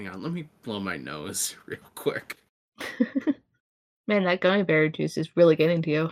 [0.00, 2.38] Hang on, let me blow my nose real quick.
[4.08, 6.10] Man, that gummy bear juice is really getting to you.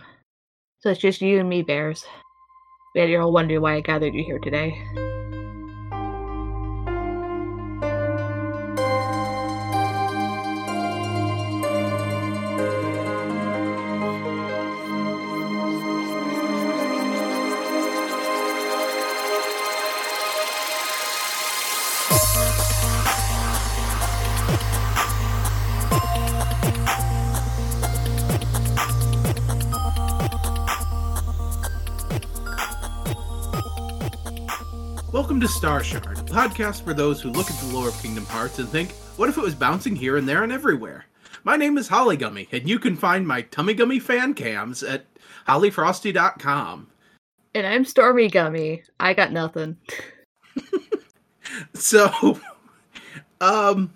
[0.81, 2.05] So it's just you and me, bears.
[2.93, 4.79] Bet you're all wondering why I gathered you here today.
[35.49, 38.69] Star Shard, a podcast for those who look at the lore of Kingdom Hearts and
[38.69, 41.05] think, what if it was bouncing here and there and everywhere?
[41.43, 45.05] My name is Holly Gummy, and you can find my Tummi Gummi fan cams at
[45.47, 46.87] hollyfrosty.com.
[47.55, 48.83] And I'm Stormy Gummy.
[48.99, 49.77] I got nothing.
[51.73, 52.39] So,
[53.41, 53.95] um,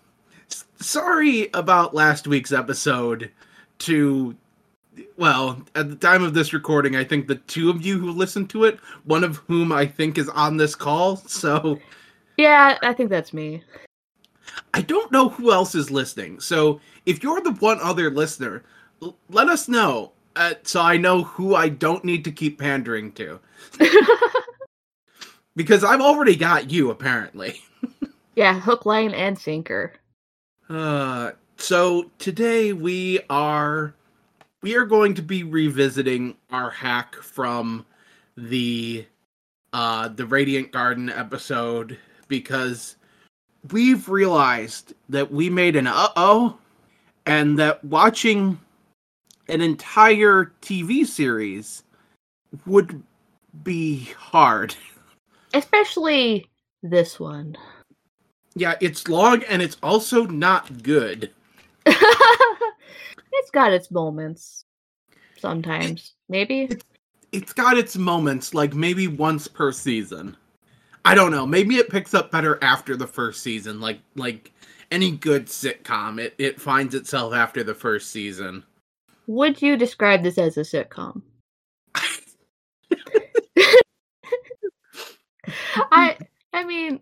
[0.80, 3.32] sorry about last week's episode
[3.80, 4.36] to,
[5.18, 8.50] well, at the time of this recording, I think the two of you who listened
[8.52, 11.80] to it, one of whom I think is on this call, so
[12.38, 13.64] Yeah, I think that's me.
[14.74, 16.40] I don't know who else is listening.
[16.40, 18.64] So if you're the one other listener,
[19.02, 23.12] l- let us know uh, so I know who I don't need to keep pandering
[23.14, 23.40] to.
[25.56, 27.62] Because I've already got you, apparently.
[28.36, 29.94] yeah, hook, line, and sinker.
[30.68, 33.94] Uh, so today we are
[34.64, 37.86] we are going to be revisiting our hack from
[38.36, 39.06] the
[39.74, 42.96] uh the Radiant Garden episode because
[43.72, 46.58] we've realized that we made an uh-oh
[47.26, 48.60] and that watching
[49.50, 51.84] an entire TV series
[52.66, 53.04] would
[53.64, 54.76] be hard.
[55.54, 56.50] Especially
[56.82, 57.56] this one.
[58.56, 61.32] Yeah, it's long and it's also not good.
[63.34, 64.66] it's got its moments.
[65.38, 66.14] Sometimes.
[66.30, 66.70] Maybe.
[67.32, 70.38] it's got its moments, like maybe once per season.
[71.06, 71.46] I don't know.
[71.46, 74.54] Maybe it picks up better after the first season, like like
[74.90, 76.20] any good sitcom.
[76.20, 78.64] It it finds itself after the first season.
[79.28, 81.22] Would you describe this as a sitcom?
[85.92, 86.18] I
[86.54, 87.02] I mean,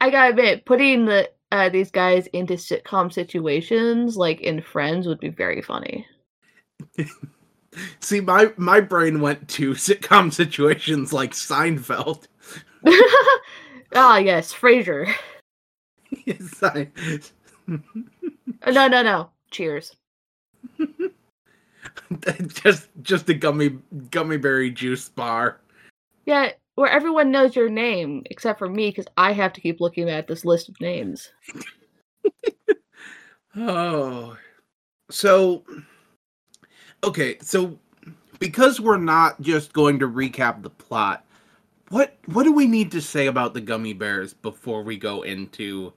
[0.00, 5.20] I gotta admit, putting the uh, these guys into sitcom situations like in Friends would
[5.20, 6.06] be very funny.
[8.00, 12.26] See, my my brain went to sitcom situations like Seinfeld.
[13.94, 15.12] ah, yes, Frasier.
[16.24, 16.90] Yes, I-
[17.68, 19.30] Uh, No, no, no.
[19.50, 19.94] Cheers.
[22.62, 23.78] just just a gummy
[24.10, 25.60] gummy berry juice bar.
[26.26, 30.08] Yeah, where everyone knows your name except for me because I have to keep looking
[30.08, 31.30] at this list of names.
[33.56, 34.36] Oh.
[35.10, 35.64] So
[37.04, 37.78] okay, so
[38.38, 41.24] because we're not just going to recap the plot,
[41.90, 45.92] what what do we need to say about the gummy bears before we go into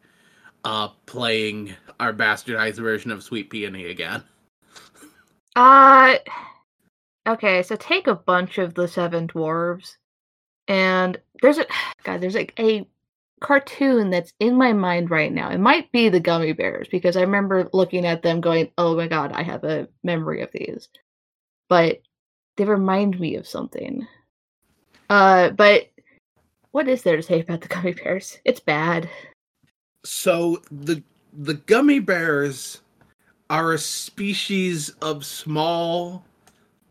[0.66, 4.22] uh playing our bastardized version of Sweet Peony again?
[5.56, 6.18] Uh
[7.25, 9.96] okay, so take a bunch of the seven dwarves
[10.68, 11.66] and there's a
[12.03, 12.88] god, there's like a
[13.42, 15.50] cartoon that's in my mind right now.
[15.50, 19.08] It might be the gummy bears because I remember looking at them going, "Oh my
[19.08, 20.88] god, I have a memory of these."
[21.70, 22.02] But
[22.58, 24.08] they remind me of something.
[25.09, 25.90] Uh but
[26.72, 28.40] what is there to say about the gummy bears?
[28.46, 29.09] It's bad.
[30.03, 31.03] So the
[31.34, 32.82] the gummy bears
[33.50, 36.24] are a species of small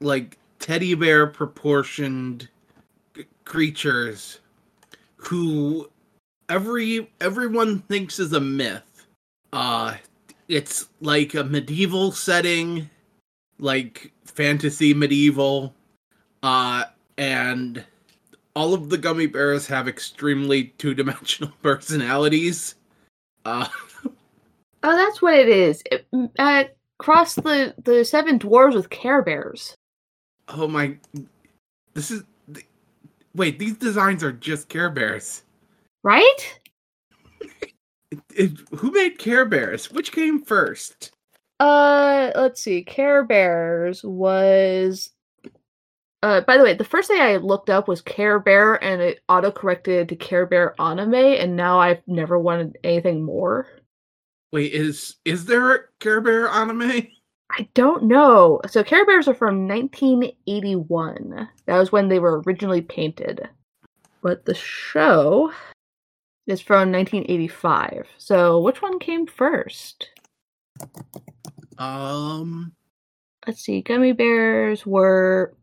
[0.01, 2.49] like teddy bear proportioned
[3.44, 4.41] creatures
[5.16, 5.91] who
[6.49, 9.06] every everyone thinks is a myth.
[9.53, 9.94] Uh
[10.49, 12.88] it's like a medieval setting,
[13.59, 15.75] like fantasy medieval.
[16.43, 16.84] Uh
[17.16, 17.84] and
[18.56, 22.75] all of the gummy bears have extremely two-dimensional personalities.
[23.44, 23.69] Uh
[24.87, 25.82] Oh, that's what it is.
[25.91, 26.06] It,
[26.38, 26.64] uh,
[26.99, 29.75] cross the the seven dwarves with Care Bears.
[30.49, 30.96] oh my
[31.94, 32.23] this is
[33.34, 35.42] wait, these designs are just Care Bears.
[36.02, 36.60] Right?
[38.10, 39.90] It, it- who made Care Bears?
[39.90, 41.12] Which came first?
[41.60, 42.82] Uh, let's see.
[42.82, 45.10] Care Bears was.
[46.22, 49.20] Uh, by the way, the first thing I looked up was Care Bear, and it
[49.28, 53.66] auto corrected to Care Bear anime, and now I've never wanted anything more.
[54.52, 57.08] Wait, is is there a Care Bear anime?
[57.50, 58.61] I don't know.
[58.67, 61.49] So Care Bears are from 1981.
[61.67, 63.49] That was when they were originally painted.
[64.23, 65.52] But the show
[66.46, 68.06] is from 1985.
[68.19, 70.11] So which one came first?
[71.79, 72.73] Um,
[73.46, 73.82] Let's see.
[73.82, 75.55] Gummy bears were.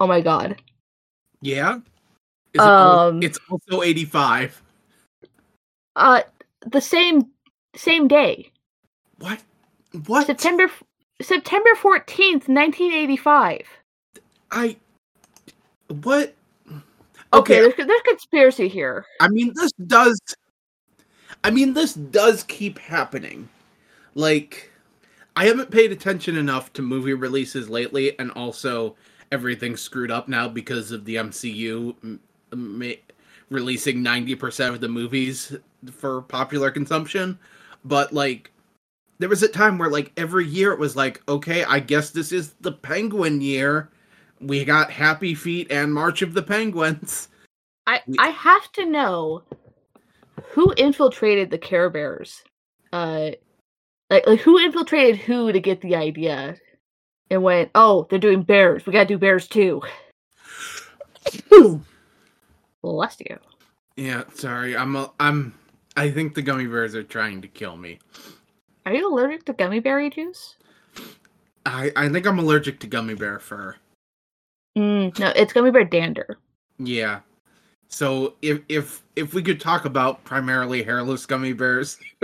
[0.00, 0.60] Oh my god.
[1.42, 1.76] yeah.
[2.54, 4.60] Is it Um, it's also 85.
[5.94, 6.22] Uh,
[6.66, 7.26] the same
[7.76, 8.50] same day,
[9.18, 9.40] What?
[10.06, 10.26] What?
[10.26, 10.68] September
[11.20, 13.66] September 14th, 1985.
[14.50, 14.76] I.
[15.88, 16.34] What?
[16.72, 16.80] Okay,
[17.32, 19.04] Okay, there's, there's conspiracy here.
[19.20, 20.20] I mean, this does.
[21.44, 23.48] I mean, this does keep happening.
[24.14, 24.70] Like,
[25.36, 28.96] I haven't paid attention enough to movie releases lately, and also
[29.30, 32.20] everything's screwed up now because of the MCU m-
[32.52, 33.14] ma-
[33.48, 35.56] releasing 90% of the movies
[35.92, 37.38] for popular consumption.
[37.84, 38.50] But, like,
[39.20, 42.32] there was a time where, like, every year it was like, okay, I guess this
[42.32, 43.90] is the Penguin year.
[44.40, 47.28] We got Happy Feet and March of the Penguins.
[47.86, 49.42] I We- I have to know
[50.52, 52.42] who infiltrated the Care Bears.
[52.94, 53.32] Uh,
[54.08, 56.56] like like who infiltrated who to get the idea,
[57.30, 58.86] and went, oh, they're doing bears.
[58.86, 59.82] We gotta do bears too.
[62.82, 63.38] Bless you.
[63.96, 64.74] Yeah, sorry.
[64.76, 65.54] I'm a, I'm
[65.96, 67.98] I think the gummy bears are trying to kill me.
[68.86, 70.56] Are you allergic to gummy berry juice?
[71.66, 73.76] I I think I'm allergic to gummy bear fur.
[74.76, 76.38] Mm, no, it's gummy bear dander.
[76.78, 77.20] Yeah.
[77.88, 81.98] So if if if we could talk about primarily hairless gummy bears,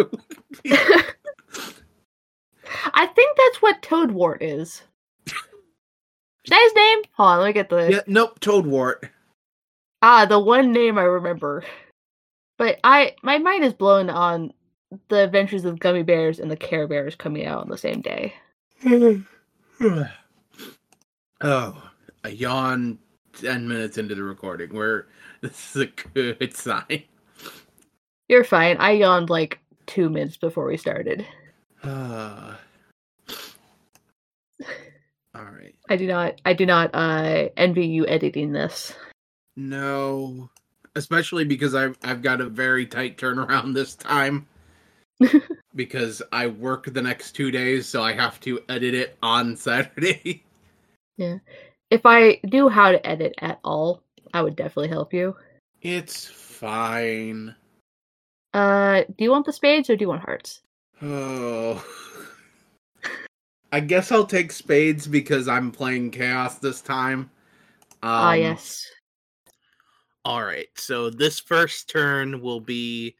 [2.94, 4.82] I think that's what Toadwart is.
[5.26, 6.98] Is that his name?
[7.16, 9.10] Hold on, let me get the yeah, nope, Toadwart.
[10.02, 11.64] ah the one name I remember.
[12.56, 14.52] But I my mind is blown on
[15.08, 18.34] the Adventures of Gummy Bears and the Care Bears coming out on the same day.
[21.40, 21.90] oh,
[22.24, 22.98] a yawn.
[23.32, 25.08] Ten minutes into the recording, where
[25.42, 27.02] this is a good sign.
[28.28, 28.78] You're fine.
[28.78, 31.26] I yawned like two minutes before we started.
[31.84, 32.56] Uh,
[35.34, 35.74] all right.
[35.88, 38.94] I do not I do not uh envy you editing this.
[39.54, 40.50] No,
[40.96, 44.46] especially because I've I've got a very tight turnaround this time.
[45.74, 50.42] because I work the next two days, so I have to edit it on Saturday.
[51.18, 51.38] Yeah.
[51.90, 54.02] If I knew how to edit at all,
[54.34, 55.34] I would definitely help you.
[55.80, 57.54] It's fine.
[58.52, 60.60] Uh do you want the spades or do you want hearts?
[61.00, 61.82] Oh.
[63.72, 67.30] I guess I'll take spades because I'm playing chaos this time.
[68.02, 68.86] Ah Um, yes.
[70.24, 70.68] All right.
[70.74, 73.16] So this first turn will be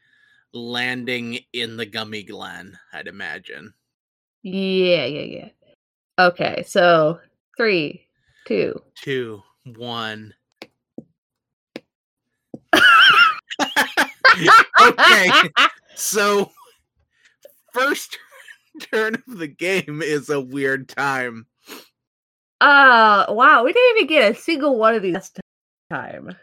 [0.57, 3.73] landing in the Gummi Glen, I'd imagine.
[4.43, 5.49] Yeah, yeah, yeah.
[6.19, 7.19] Okay, so
[7.57, 8.07] three,
[8.45, 8.81] two.
[8.95, 9.43] Two,
[9.75, 10.33] one.
[14.81, 15.29] okay.
[15.95, 16.51] So
[17.73, 18.17] first
[18.91, 21.45] turn of the game is a weird time.
[22.61, 25.39] Uh wow, we didn't even get a single one of these last
[25.91, 26.35] time.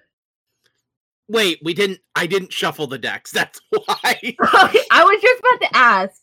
[1.28, 3.30] Wait, we didn't I didn't shuffle the decks.
[3.32, 3.86] That's why.
[4.42, 6.22] I was just about to ask.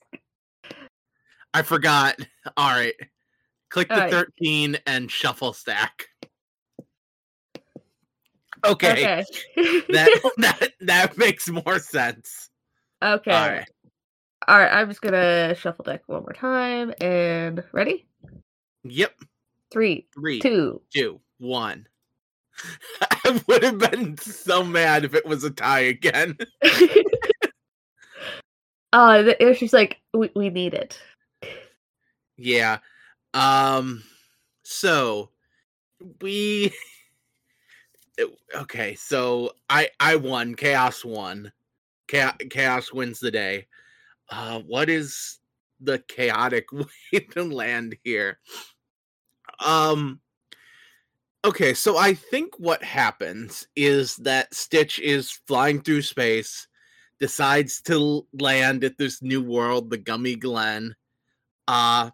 [1.53, 2.17] I forgot.
[2.55, 2.93] All right.
[3.69, 4.11] Click the All right.
[4.11, 6.07] 13 and shuffle stack.
[8.65, 8.91] Okay.
[8.91, 9.25] Okay.
[9.89, 12.49] That that that makes more sense.
[13.01, 13.31] okay.
[13.31, 13.67] All right.
[14.47, 18.07] All right, I'm just gonna shuffle deck one more time and ready?
[18.83, 19.13] Yep.
[19.71, 20.81] Three, Three, two.
[20.93, 21.87] two, one.
[23.01, 26.37] I would have been so mad if it was a tie again.
[28.93, 30.99] uh, it was just like we, we need it.
[32.37, 32.79] Yeah.
[33.33, 34.03] Um
[34.63, 35.29] so
[36.21, 36.73] we
[38.55, 40.55] okay, so I I won.
[40.55, 41.51] Chaos won.
[42.09, 43.67] Cha- Chaos wins the day.
[44.29, 45.39] Uh what is
[45.79, 48.39] the chaotic way to land here?
[49.63, 50.20] Um
[51.43, 56.67] Okay, so I think what happens is that Stitch is flying through space,
[57.19, 60.95] decides to land at this new world, the Gummi Glen.
[61.67, 62.11] Uh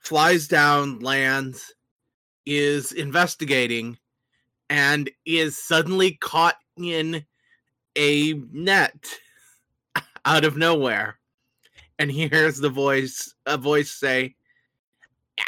[0.00, 1.74] flies down, lands,
[2.46, 3.98] is investigating,
[4.68, 7.24] and is suddenly caught in
[7.96, 9.06] a net
[10.24, 11.18] out of nowhere.
[11.98, 14.34] And he hears the voice, a voice say,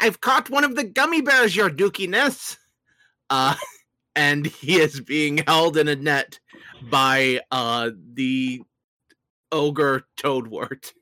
[0.01, 2.57] I've caught one of the gummy bears, your dookiness.
[3.33, 3.55] Uh,
[4.15, 6.39] and he is being held in a net
[6.91, 8.61] by uh, the
[9.51, 10.93] ogre Toadwart.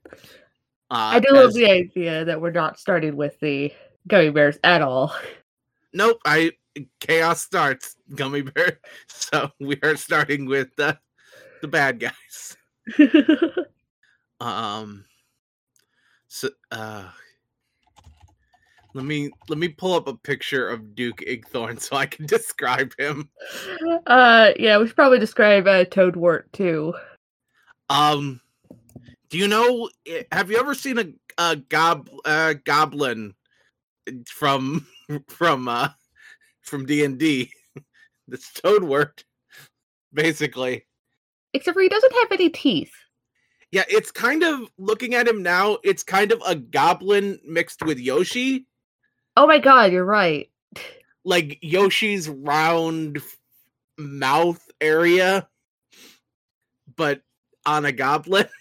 [0.90, 3.74] Uh, I do love the idea that we're not starting with the
[4.08, 5.14] gummy bears at all.
[5.94, 6.52] Nope, I
[7.02, 8.80] chaos starts gummy bear.
[9.08, 10.98] So we are starting with the
[11.62, 12.58] the bad guys.
[14.40, 15.06] Um.
[16.28, 17.10] So, uh,
[18.94, 22.94] let me let me pull up a picture of Duke Igthorn so I can describe
[22.98, 23.30] him.
[24.08, 26.94] uh, yeah, we should probably describe uh, Toadwart too.
[27.90, 28.42] Um,
[29.30, 29.90] do you know?
[30.06, 31.06] eh, Have you ever seen a,
[31.38, 33.34] a gob uh, goblin
[34.28, 34.88] from
[35.28, 35.90] from uh
[36.62, 37.52] from D and D?
[38.28, 39.24] That's Toadwart,
[40.14, 40.86] basically.
[41.54, 42.94] Except for he doesn't have any teeth.
[43.72, 45.78] Yeah, it's kind of looking at him now.
[45.84, 48.66] It's kind of a goblin mixed with Yoshi.
[49.38, 50.50] Oh my god, you're right.
[51.24, 53.20] like Yoshi's round
[53.98, 55.48] mouth area,
[56.96, 57.22] but
[57.66, 58.48] on a goblin.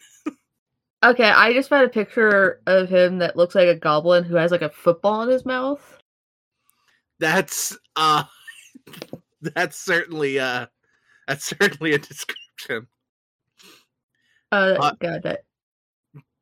[1.03, 4.50] Okay, I just found a picture of him that looks like a goblin who has
[4.50, 5.81] like a football in his mouth.
[7.19, 8.25] That's uh
[9.41, 10.67] that's certainly uh
[11.27, 12.87] that's certainly a description.
[14.53, 15.45] Uh, Uh, god, that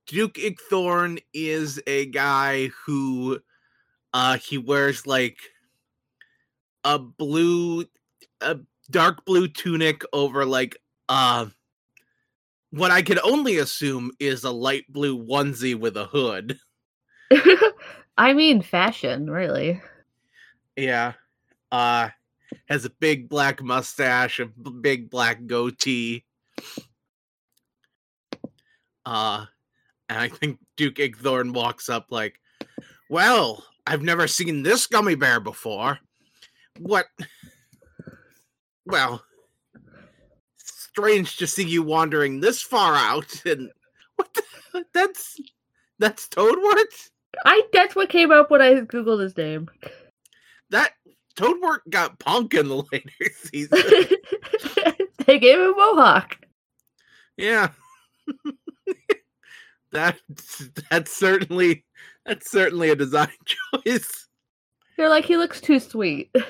[0.08, 3.38] Duke Igthorn is a guy who
[4.12, 5.38] uh he wears like
[6.84, 7.84] a blue
[8.40, 8.58] a
[8.90, 10.76] dark blue tunic over like
[11.08, 11.46] uh
[12.70, 16.58] what I could only assume is a light blue onesie with a hood.
[18.18, 19.80] I mean fashion, really.
[20.76, 21.14] Yeah.
[21.72, 22.10] Uh
[22.68, 26.24] has a big black mustache, a b- big black goatee.
[29.06, 29.46] Uh
[30.08, 32.40] and I think Duke Igthorn walks up like,
[33.10, 35.99] "Well, I've never seen this gummy bear before.
[36.78, 37.07] What
[38.85, 39.25] Well,
[40.59, 43.71] strange to see you wandering this far out and
[44.16, 45.40] what the, that's
[45.99, 46.92] that's Toadwart?
[47.47, 49.71] I that's what came up when I googled his name.
[50.68, 50.92] That
[51.37, 53.11] Toadwart got punk in the later
[53.42, 53.78] season.
[55.26, 56.37] they gave him mohawk.
[57.38, 57.71] Yeah.
[59.92, 60.18] that
[60.90, 61.87] that's certainly
[62.28, 63.32] that's certainly a design
[63.85, 64.28] choice.
[64.97, 66.35] They're like he looks too sweet.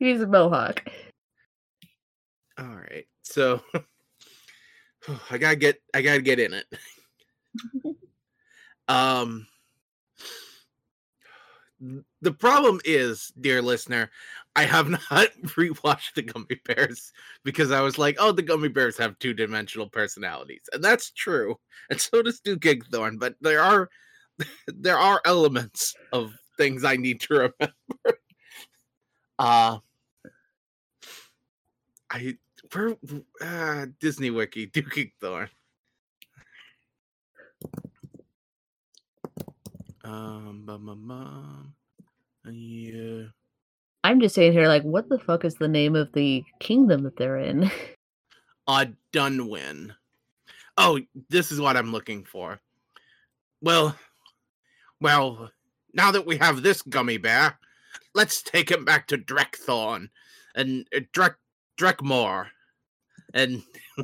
[0.00, 0.88] He needs a mohawk.
[2.56, 3.04] All right.
[3.22, 3.60] So
[5.28, 6.66] I got to get I got to get in it.
[8.88, 9.48] um
[12.22, 14.10] the problem is, dear listener,
[14.54, 15.00] I have not
[15.42, 17.12] rewatched the Gummy Bears
[17.44, 20.62] because I was like, oh, the Gummy Bears have two dimensional personalities.
[20.72, 21.56] And that's true.
[21.90, 23.90] And so does Duke Igthorn, but there are
[24.66, 27.74] there are elements of things I need to remember.
[29.40, 29.78] Uh
[32.10, 32.36] I
[32.72, 32.96] where
[33.40, 35.48] uh, Disney Wiki, Duke Igthorn.
[40.04, 41.74] Um, bum, bum, bum.
[42.52, 43.24] yeah.
[44.04, 47.16] I'm just sitting here like, what the fuck is the name of the kingdom that
[47.16, 47.70] they're in?
[48.66, 49.94] Uh, Dunwyn.
[50.76, 52.60] Oh, this is what I'm looking for.
[53.60, 53.96] Well,
[55.00, 55.50] well,
[55.94, 57.58] now that we have this gummy bear,
[58.14, 60.08] let's take him back to Drekthorn
[60.54, 61.34] and uh, Drek
[61.78, 62.46] Drekmore
[63.34, 63.62] and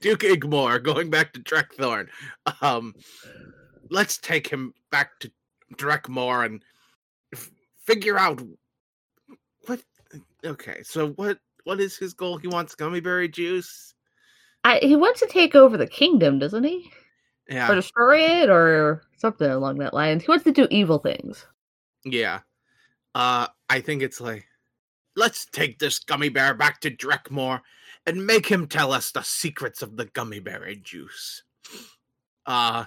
[0.00, 2.08] Duke Igmore going back to Drekthorn.
[2.60, 2.94] Um,
[3.90, 5.30] let's take him back to
[5.74, 6.62] Drekmore and
[7.32, 7.50] f-
[7.84, 8.42] figure out
[9.66, 9.82] what.
[10.44, 11.38] Okay, so what?
[11.64, 12.36] What is his goal?
[12.38, 13.94] He wants gummy berry juice.
[14.66, 16.90] I, he wants to take over the kingdom, doesn't he?
[17.48, 20.18] Yeah, Or destroy it, or something along that line.
[20.18, 21.46] He wants to do evil things.
[22.04, 22.40] yeah.
[23.14, 24.44] Uh, I think it's like,
[25.14, 27.60] let's take this gummy bear back to Drekmore
[28.06, 31.44] and make him tell us the secrets of the gummy berry juice.
[32.44, 32.84] Uh,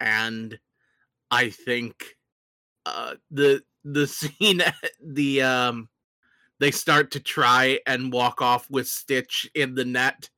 [0.00, 0.58] and
[1.30, 2.16] I think
[2.86, 4.62] uh the the scene
[5.04, 5.88] the um
[6.58, 10.28] they start to try and walk off with Stitch in the net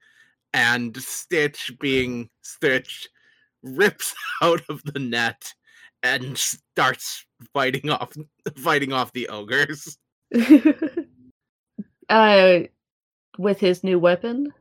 [0.54, 3.08] and Stitch being Stitch
[3.62, 5.52] rips out of the net
[6.02, 8.12] and starts fighting off
[8.58, 9.98] fighting off the ogres.
[12.08, 12.58] uh,
[13.38, 14.52] with his new weapon.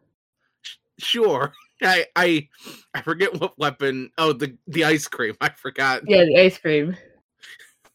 [1.00, 1.53] Sure.
[1.81, 2.48] I I
[2.93, 4.12] I forget what weapon.
[4.17, 5.36] Oh, the the ice cream.
[5.41, 6.03] I forgot.
[6.07, 6.95] Yeah, the ice cream.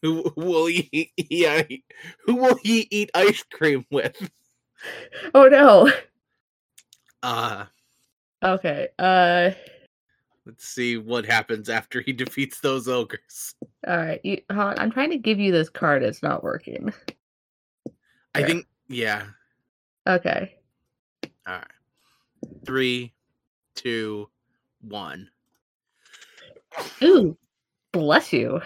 [0.01, 1.11] Who, who will he?
[1.17, 1.63] Yeah,
[2.25, 4.29] who will he eat ice cream with?
[5.33, 5.91] Oh no.
[7.23, 7.65] Uh,
[8.43, 8.87] Okay.
[8.99, 9.51] Uh.
[10.45, 13.55] let's see what happens after he defeats those ogres.
[13.87, 14.21] All right.
[14.23, 16.03] You, on, I'm trying to give you this card.
[16.03, 16.93] It's not working.
[18.35, 18.47] I There.
[18.47, 18.67] think.
[18.87, 19.25] Yeah.
[20.07, 20.55] Okay.
[21.47, 21.67] All right.
[22.65, 23.13] Three,
[23.75, 24.29] two,
[24.81, 25.29] one.
[27.03, 27.35] Ooh.
[27.91, 28.61] Bless you.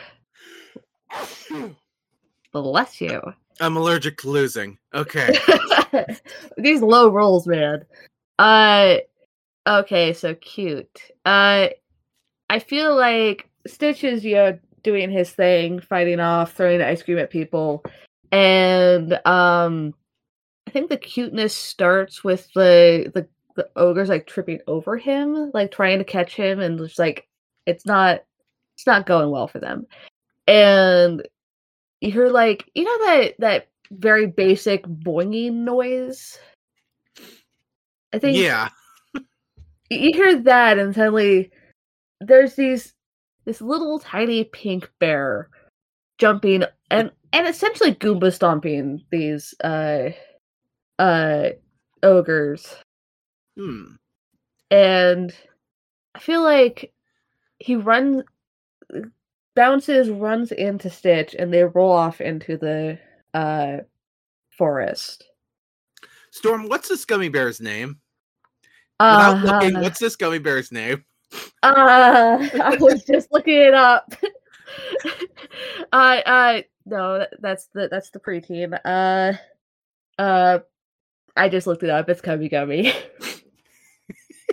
[2.51, 3.21] Bless you.
[3.59, 4.77] I'm allergic to losing.
[4.93, 5.33] Okay.
[6.57, 7.85] These low rolls, man.
[8.39, 8.97] Uh
[9.67, 11.11] okay, so cute.
[11.25, 11.69] Uh
[12.49, 17.17] I feel like Stitch is you know doing his thing, fighting off, throwing ice cream
[17.19, 17.83] at people.
[18.31, 19.93] And um
[20.67, 25.71] I think the cuteness starts with the the, the ogres like tripping over him, like
[25.71, 27.27] trying to catch him and just like
[27.65, 28.23] it's not
[28.75, 29.85] it's not going well for them.
[30.47, 31.27] And
[31.99, 36.39] you hear like you know that that very basic boinging noise.
[38.13, 38.69] I think yeah.
[39.95, 41.51] You hear that and suddenly
[42.21, 42.93] there's these
[43.45, 45.49] this little tiny pink bear
[46.17, 50.09] jumping and and essentially goomba stomping these uh
[50.99, 51.49] uh
[52.03, 52.75] ogres
[53.57, 53.95] Hmm.
[54.69, 55.33] and
[56.15, 56.93] i feel like
[57.59, 58.23] he runs
[59.55, 62.97] bounces runs into stitch and they roll off into the
[63.33, 63.77] uh
[64.57, 65.25] forest
[66.33, 68.00] Storm, what's this gummy bear's name?
[69.01, 71.03] Without uh, looking, what's this gummy bear's name?
[71.63, 74.13] Uh, I was just looking it up.
[75.93, 78.77] I, I, no, that's the that's the preteen.
[78.85, 79.33] Uh,
[80.21, 80.59] uh,
[81.35, 82.09] I just looked it up.
[82.09, 82.93] It's Cubbi Gummi.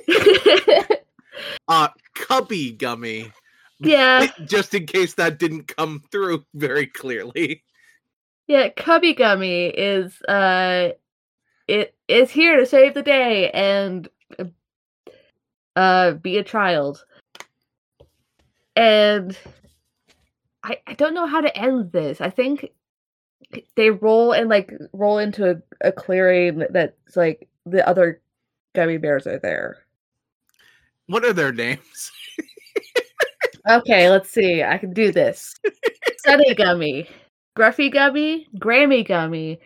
[1.69, 3.31] Uh Cubbi Gummi.
[3.79, 7.63] yeah, Just in case that didn't come through very clearly.
[8.47, 8.71] yeah.
[8.71, 10.91] Cubbi Gummi is uh,
[11.69, 14.09] it is here to save the day and
[15.77, 17.05] uh, be a child.
[18.77, 19.37] And
[20.63, 22.21] I I don't know how to end this.
[22.21, 22.71] I think
[23.77, 28.21] they roll and like roll into a, a clearing that's like the other
[28.75, 29.79] gummy bears are there.
[31.07, 32.13] What are their names?
[33.69, 34.63] Okay, let's see.
[34.63, 35.55] I can do this.
[36.19, 37.07] Sunni Gummi,
[37.57, 39.59] Gruffi Gummi, Grammi Gummi,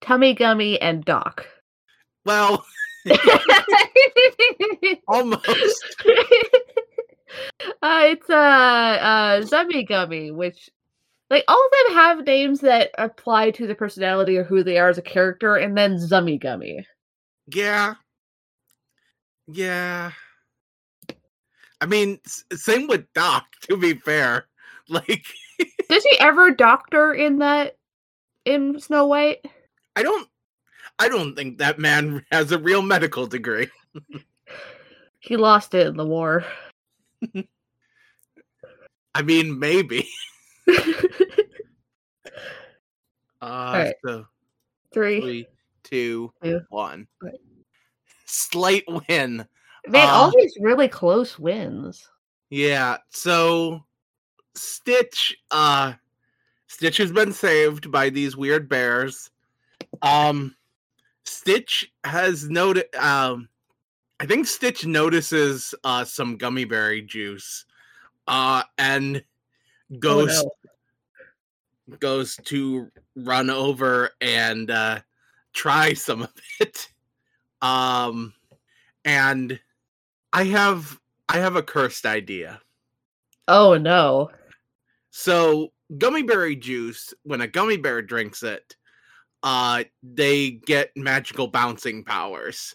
[0.00, 1.46] Tummi Gummi, and Doc.
[2.24, 2.64] Well,
[5.08, 5.96] almost.
[7.82, 10.70] uh, it's uh, uh, Zummi Gummi, which,
[11.30, 14.88] like, all of them have names that apply to the personality or who they are
[14.88, 16.84] as a character, and then Zummi Gummi.
[17.48, 17.94] Yeah.
[19.48, 20.10] Yeah.
[21.80, 24.46] I mean, s- same with Doc, to be fair.
[24.88, 25.24] Like,
[25.88, 27.76] Does he ever doctor in that
[28.44, 29.44] in Snow White?
[29.96, 30.28] I don't
[30.98, 33.68] I don't think that man has a real medical degree.
[35.20, 36.44] He lost it in the war.
[39.12, 40.08] I mean, maybe.
[43.42, 43.94] Uh right.
[44.04, 44.26] so
[44.92, 45.20] Three.
[45.20, 45.46] three,
[45.84, 46.60] two, Two.
[46.70, 47.06] one.
[47.22, 47.34] Right.
[48.24, 49.46] Slight win.
[49.88, 52.08] Man, Uh, all these really close wins.
[52.50, 53.84] Yeah, so
[54.54, 55.92] Stitch uh
[56.68, 59.30] Stitch has been saved by these weird bears.
[60.02, 60.55] Um
[61.26, 63.48] Stitch has noted um
[64.18, 67.64] I think Stitch notices uh some gummy berry juice
[68.26, 69.22] uh and
[69.98, 70.50] goes oh,
[71.88, 71.96] no.
[71.98, 75.00] goes to run over and uh
[75.52, 76.88] try some of it.
[77.60, 78.32] Um
[79.04, 79.58] and
[80.32, 82.60] I have I have a cursed idea.
[83.48, 84.30] Oh no.
[85.10, 88.76] So gummy berry juice, when a gummy bear drinks it,
[89.46, 92.74] uh they get magical bouncing powers.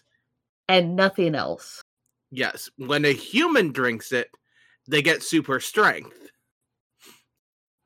[0.68, 1.82] And nothing else.
[2.30, 2.70] Yes.
[2.78, 4.30] When a human drinks it,
[4.88, 6.16] they get super strength.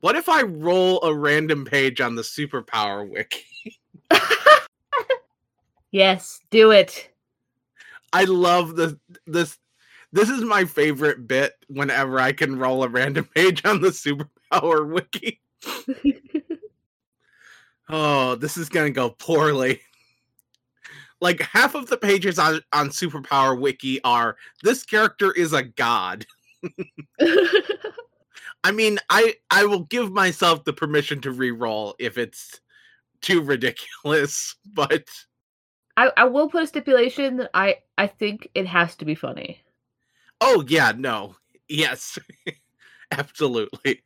[0.00, 3.80] What if I roll a random page on the superpower wiki?
[5.90, 7.10] yes, do it.
[8.12, 9.58] I love the this
[10.12, 14.88] this is my favorite bit whenever I can roll a random page on the superpower
[14.88, 15.40] wiki.
[17.88, 19.80] Oh, this is gonna go poorly.
[21.20, 26.26] Like half of the pages on, on Superpower Wiki are this character is a god.
[27.20, 32.60] I mean, I I will give myself the permission to re-roll if it's
[33.20, 35.04] too ridiculous, but
[35.96, 39.62] I, I will put a stipulation that I, I think it has to be funny.
[40.40, 41.36] oh yeah, no.
[41.68, 42.18] Yes.
[43.10, 44.02] Absolutely.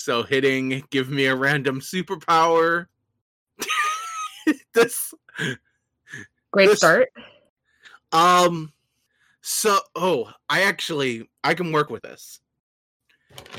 [0.00, 2.86] So hitting give me a random superpower.
[4.74, 5.12] this
[6.50, 7.08] Great This- start.
[8.10, 8.72] Um
[9.42, 12.40] so oh, I actually I can work with this.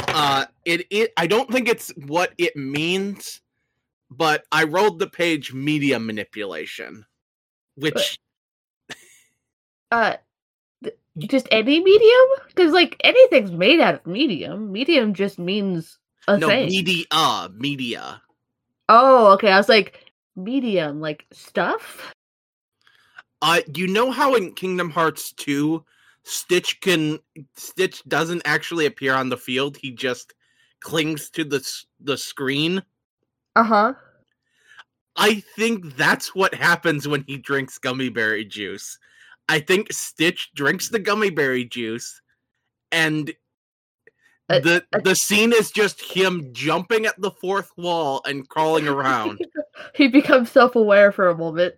[0.07, 3.41] Uh it it I don't think it's what it means,
[4.09, 7.05] but I rolled the page media manipulation,
[7.75, 8.19] which
[9.91, 10.15] Uh,
[11.17, 12.27] just any medium?
[12.47, 14.71] Because like anything's made out of medium.
[14.71, 16.67] Medium just means a no thing.
[16.67, 18.21] media media.
[18.89, 19.51] Oh, okay.
[19.51, 22.13] I was like medium, like stuff.
[23.41, 25.83] Uh, you know how in Kingdom Hearts 2,
[26.23, 27.19] Stitch can
[27.55, 29.77] Stitch doesn't actually appear on the field.
[29.77, 30.33] He just
[30.81, 31.67] clings to the
[31.99, 32.83] the screen.
[33.55, 33.93] Uh huh.
[35.15, 38.97] I think that's what happens when he drinks gummy berry juice.
[39.49, 42.21] I think Stitch drinks the gummy berry juice
[42.91, 43.33] and
[44.59, 49.39] the uh- the scene is just him jumping at the fourth wall and crawling around.
[49.95, 51.75] he becomes self-aware for a moment.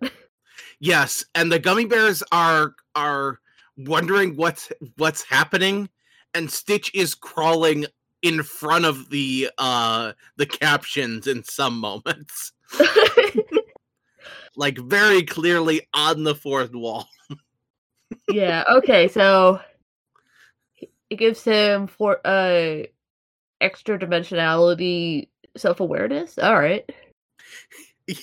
[0.80, 3.40] Yes, and the gummy bears are are
[3.76, 5.88] wondering what's what's happening,
[6.34, 7.86] and Stitch is crawling
[8.22, 12.52] in front of the uh the captions in some moments,
[14.56, 17.08] like very clearly on the fourth wall.
[18.28, 18.64] yeah.
[18.68, 19.08] Okay.
[19.08, 19.60] So
[21.10, 22.84] it gives him for uh
[23.60, 26.38] extra dimensionality, self-awareness.
[26.38, 26.88] All right.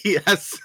[0.03, 0.59] Yes.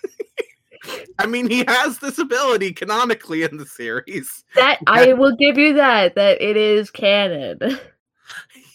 [1.18, 4.44] I mean, he has this ability canonically in the series.
[4.54, 6.14] That I will give you that.
[6.14, 7.58] That it is canon.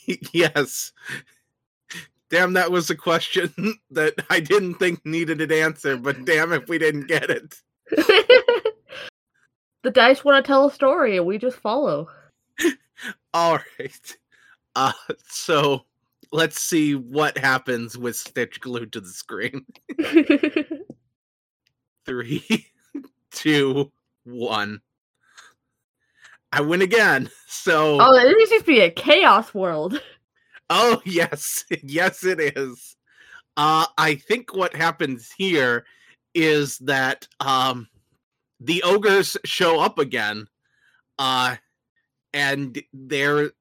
[0.33, 0.91] yes.
[2.29, 3.53] Damn, that was a question
[3.91, 7.55] that I didn't think needed an answer, but damn if we didn't get it.
[9.83, 12.07] the dice want to tell a story, and we just follow.
[13.33, 14.17] All right.
[14.75, 14.93] Uh,
[15.27, 15.85] so
[16.31, 19.65] let's see what happens with Stitch glued to the screen.
[22.05, 22.67] Three,
[23.31, 23.91] two,
[24.23, 24.81] one.
[26.51, 27.29] I win again.
[27.47, 30.01] So, oh, this used to be a chaos world.
[30.69, 32.95] oh yes, yes, it is.
[33.57, 35.85] Uh, I think what happens here
[36.33, 37.87] is that um,
[38.59, 40.47] the ogres show up again,
[41.19, 41.55] uh,
[42.33, 43.51] and they're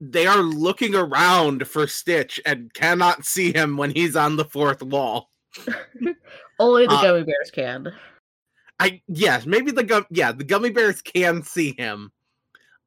[0.00, 4.82] they are looking around for Stitch and cannot see him when he's on the fourth
[4.82, 5.30] wall.
[6.58, 7.92] Only the Uh, gummy bears can.
[8.80, 12.12] I yes, maybe the gum yeah, the gummy bears can see him.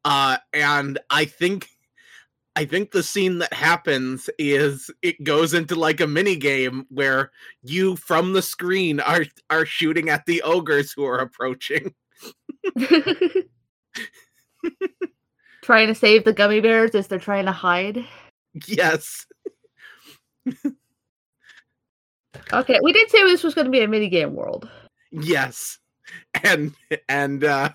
[0.04, 1.70] Uh and I think
[2.56, 7.32] I think the scene that happens is it goes into like a mini game where
[7.62, 11.94] you from the screen are are shooting at the ogres who are approaching.
[15.62, 18.06] trying to save the gummy bears as they're trying to hide.
[18.66, 19.26] Yes.
[22.54, 24.70] Okay, we did say this was going to be a minigame world.
[25.12, 25.80] Yes.
[26.44, 26.74] And
[27.10, 27.72] and uh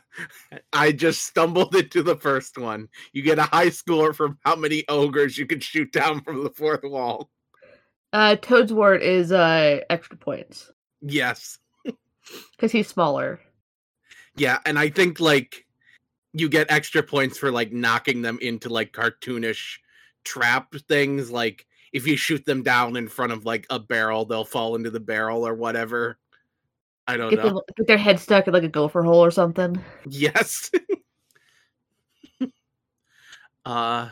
[0.72, 2.88] I just stumbled into the first one.
[3.12, 6.50] You get a high score from how many ogres you can shoot down from the
[6.50, 7.28] fourth wall.
[8.14, 10.70] Uh, Toad's word is uh extra points
[11.02, 11.58] Yes.
[12.52, 13.38] because he's smaller.
[14.36, 15.66] Yeah, and I think like
[16.32, 19.78] you get extra points for like knocking them into like cartoonish
[20.24, 21.30] trap things.
[21.30, 24.90] Like if you shoot them down in front of like a barrel, they'll fall into
[24.90, 26.18] the barrel or whatever.
[27.06, 27.50] I don't Get, know.
[27.50, 29.78] them, get their head stuck in like a gopher hole or something.
[30.08, 30.70] Yes.
[33.64, 34.08] uh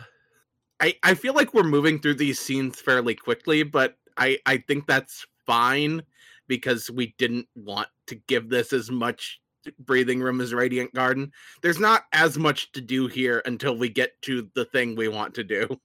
[0.80, 4.87] I I feel like we're moving through these scenes fairly quickly, but I I think
[4.87, 6.02] that's fine
[6.48, 9.40] because we didn't want to give this as much
[9.81, 11.33] breathing room is Radiant Garden.
[11.62, 15.35] There's not as much to do here until we get to the thing we want
[15.35, 15.81] to do.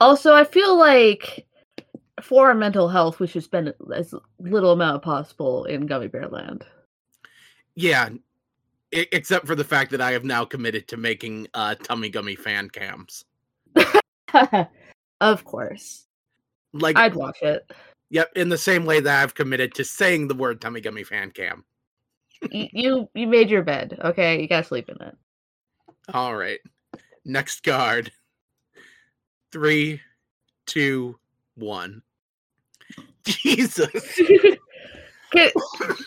[0.00, 1.46] Also, I feel like
[2.22, 6.64] for our mental health, we should spend as little amount possible in Gummy Bear Land.
[7.74, 8.10] Yeah,
[8.92, 12.38] e- except for the fact that I have now committed to making uh Tummi Gummi
[12.38, 13.24] fan cams.
[15.20, 16.06] of course,
[16.72, 17.70] Like I'd watch it.
[18.10, 21.30] Yep, in the same way that I've committed to saying the word Tummi Gummi fan
[21.30, 21.64] cam.
[22.52, 23.98] Y- you you made your bed.
[24.04, 25.16] Okay, you gotta sleep in it.
[26.14, 26.60] All right.
[27.24, 28.10] Next card.
[29.52, 30.00] Three,
[30.66, 31.18] two,
[31.56, 32.02] one.
[33.24, 33.90] Jesus.
[35.30, 35.50] Can,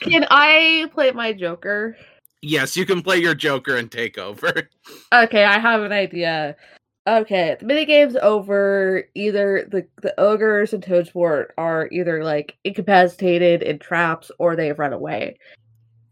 [0.02, 1.96] can I play my Joker?
[2.42, 4.52] yes, you can play your Joker and take over.
[5.14, 6.56] Okay, I have an idea.
[7.06, 9.04] Okay, the minigame's over.
[9.14, 14.94] Either the, the ogres and Toadwart are either like incapacitated in traps or they've run
[14.94, 15.38] away.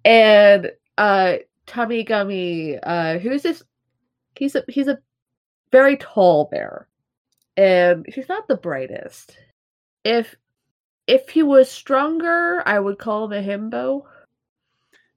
[0.06, 3.64] And uh Tummi Gummi, uh who's this
[4.36, 5.00] he's a he's a
[5.72, 6.88] very tall bear.
[7.58, 9.38] And he's not the brightest.
[10.04, 10.36] If
[11.08, 14.04] if he was stronger, I would call him a himbo.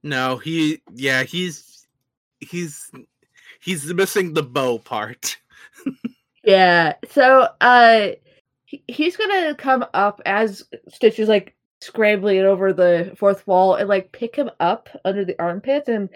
[0.03, 1.87] No, he yeah, he's
[2.41, 2.91] he's
[3.61, 5.37] he's missing the bow part.
[6.45, 6.95] Yeah.
[7.11, 8.09] So uh
[8.65, 13.89] he, he's gonna come up as Stitch is like scrambling over the fourth wall and
[13.89, 16.09] like pick him up under the armpits and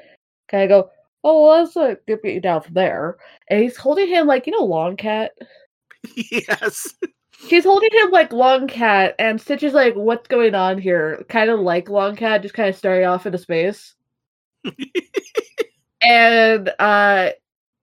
[0.49, 0.91] kind of go,
[1.25, 3.17] Oh, well, let's uh, get you down from there.
[3.49, 5.33] And he's holding him like, you know, Long Cat.
[6.15, 6.95] yes.
[7.49, 11.51] He's holding him like Long Cat, and Stitch is like, "What's going on here?" Kind
[11.51, 13.95] of like Long Cat, just kind of staring off into space.
[16.03, 17.31] and uh,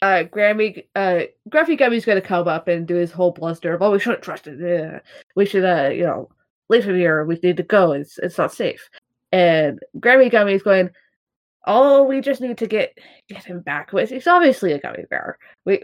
[0.02, 3.92] uh, Grammy, uh, Gruffi Gummi's gonna come up and do his whole bluster of, "Oh,
[3.92, 4.60] we shouldn't trust it.
[4.60, 5.00] Yeah.
[5.36, 6.30] We should, uh, you know,
[6.70, 7.24] leave him here.
[7.26, 7.92] We need to go.
[7.94, 8.90] It's it's not safe."
[9.32, 10.90] And Grammi Gummi is going,
[11.66, 12.98] "Oh, we just need to get
[13.30, 13.94] get him back.
[13.94, 15.38] With he's obviously a gummy bear.
[15.66, 15.84] We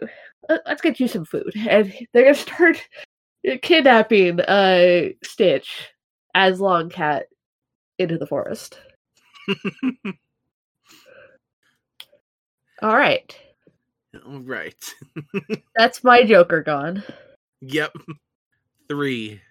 [0.65, 2.88] let's get you some food." And they're gonna start
[3.62, 5.92] kidnapping uh Stitch
[6.36, 7.28] as Long Cat
[7.98, 8.80] into the forest.
[12.82, 13.38] All right.
[14.26, 14.94] All right.
[15.76, 17.04] That's my Joker gone.
[17.62, 17.94] Yep.
[18.88, 19.42] Three,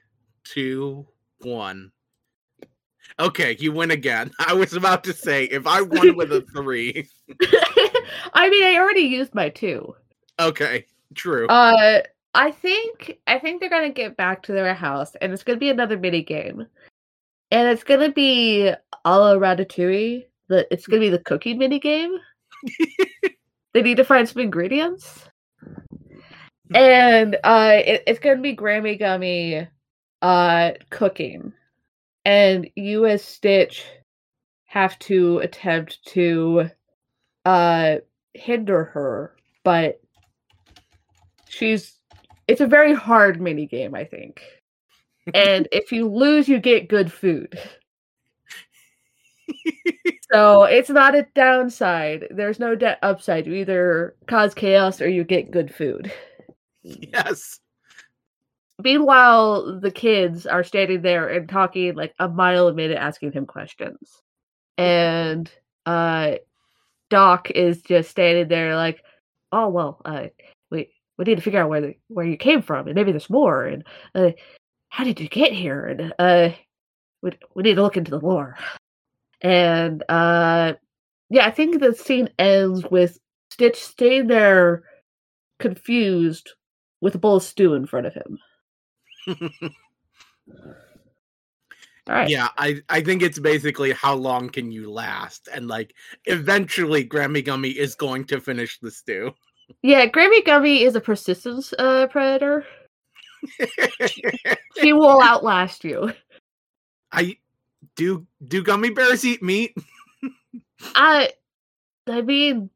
[0.44, 1.06] two,
[1.40, 1.92] one.
[3.20, 4.30] Okay, you win again.
[4.38, 7.08] I was about to say if I won with a three.
[8.34, 9.94] I mean, I already used my two.
[10.40, 11.46] Okay, true.
[11.48, 12.02] Uh,
[12.34, 15.70] I think I think they're gonna get back to their house, and it's gonna be
[15.70, 16.66] another mini game,
[17.50, 20.26] and it's gonna be a la Ratatouille.
[20.48, 22.16] The it's gonna be the cooking mini game.
[23.72, 25.28] they need to find some ingredients,
[26.74, 29.66] and uh, it, it's gonna be Grammi Gummi,
[30.22, 31.52] uh, cooking,
[32.24, 33.84] and you as Stitch
[34.66, 36.70] have to attempt to,
[37.44, 37.96] uh,
[38.34, 40.00] hinder her, but
[41.48, 41.98] she's
[42.46, 44.42] it's a very hard mini game, I think.
[45.34, 47.58] and if you lose, you get good food.
[50.32, 52.26] so it's not a downside.
[52.30, 53.46] There's no de- upside.
[53.46, 56.12] You either cause chaos or you get good food.
[56.82, 57.60] Yes.
[58.82, 63.44] Meanwhile, the kids are standing there and talking like a mile a minute, asking him
[63.44, 64.22] questions.
[64.76, 65.50] And
[65.84, 66.36] uh,
[67.10, 69.02] Doc is just standing there like,
[69.50, 70.26] oh, well, uh,
[70.70, 73.30] we we need to figure out where the, where you came from, and maybe there's
[73.30, 73.64] more.
[73.64, 74.30] And uh,
[74.90, 75.84] how did you get here?
[75.86, 76.54] And uh,
[77.22, 78.56] we we need to look into the lore.
[79.40, 80.74] And uh,
[81.30, 83.18] yeah, I think the scene ends with
[83.50, 84.84] Stitch staying there,
[85.58, 86.52] confused,
[87.00, 88.38] with a bowl of stew in front of him.
[92.08, 92.28] All right.
[92.28, 95.48] Yeah, I, I think it's basically how long can you last?
[95.52, 99.34] And like eventually Grammi Gummi is going to finish the stew.
[99.82, 102.64] Yeah, Grammi Gummi is a persistence uh, predator.
[104.80, 106.12] she will outlast you.
[107.12, 107.36] I
[107.94, 108.26] do.
[108.46, 109.76] Do gummy bears eat meat?
[110.94, 111.30] I,
[112.06, 112.70] I mean,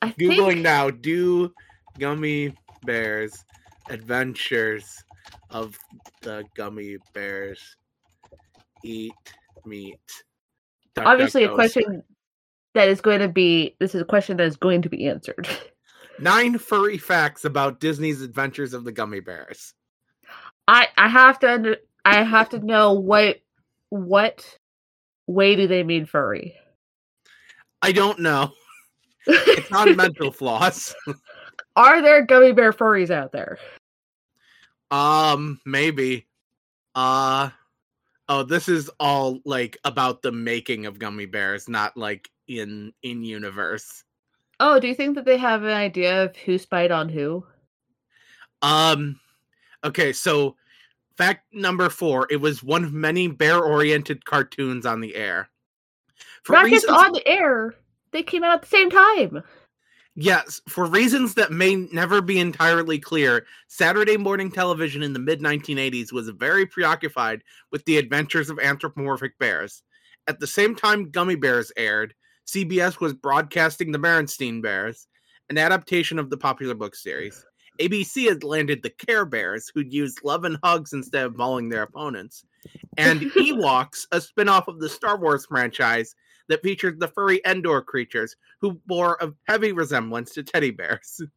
[0.00, 0.62] I googling think...
[0.62, 0.90] now.
[0.90, 1.52] Do
[1.98, 2.54] gummy
[2.84, 3.44] bears
[3.90, 5.04] adventures
[5.50, 5.76] of
[6.22, 7.76] the gummy bears
[8.84, 9.12] eat
[9.64, 9.98] meat?
[10.94, 12.02] Duck, Obviously, duck, a question
[12.74, 13.76] that is going to be.
[13.80, 15.48] This is a question that is going to be answered.
[16.20, 19.74] Nine furry facts about Disney's Adventures of the Gummy Bears.
[20.66, 23.40] I I have to I have to know what
[23.90, 24.58] what
[25.26, 26.56] way do they mean furry?
[27.82, 28.52] I don't know.
[29.26, 30.94] it's not mental floss.
[31.76, 33.58] Are there gummy bear furries out there?
[34.90, 36.26] Um, maybe.
[36.94, 37.50] Uh
[38.28, 43.22] oh, this is all like about the making of gummy bears, not like in in
[43.22, 44.04] universe.
[44.60, 47.46] Oh, do you think that they have an idea of who spied on who?
[48.62, 49.20] Um
[49.84, 50.56] okay, so
[51.16, 55.48] fact number 4, it was one of many bear-oriented cartoons on the air.
[56.42, 56.92] For Not reasons...
[56.92, 57.74] on the air.
[58.10, 59.42] They came out at the same time.
[60.20, 65.40] Yes, for reasons that may never be entirely clear, Saturday morning television in the mid
[65.40, 69.84] 1980s was very preoccupied with the adventures of anthropomorphic bears.
[70.26, 72.14] At the same time Gummy Bears aired,
[72.48, 75.06] CBS was broadcasting The Berenstein Bears,
[75.50, 77.46] an adaptation of the popular book series.
[77.78, 81.84] ABC had landed the Care Bears, who'd use love and hugs instead of mauling their
[81.84, 82.44] opponents.
[82.96, 86.16] And Ewoks, a spin-off of the Star Wars franchise
[86.48, 91.20] that featured the furry Endor creatures, who bore a heavy resemblance to teddy bears.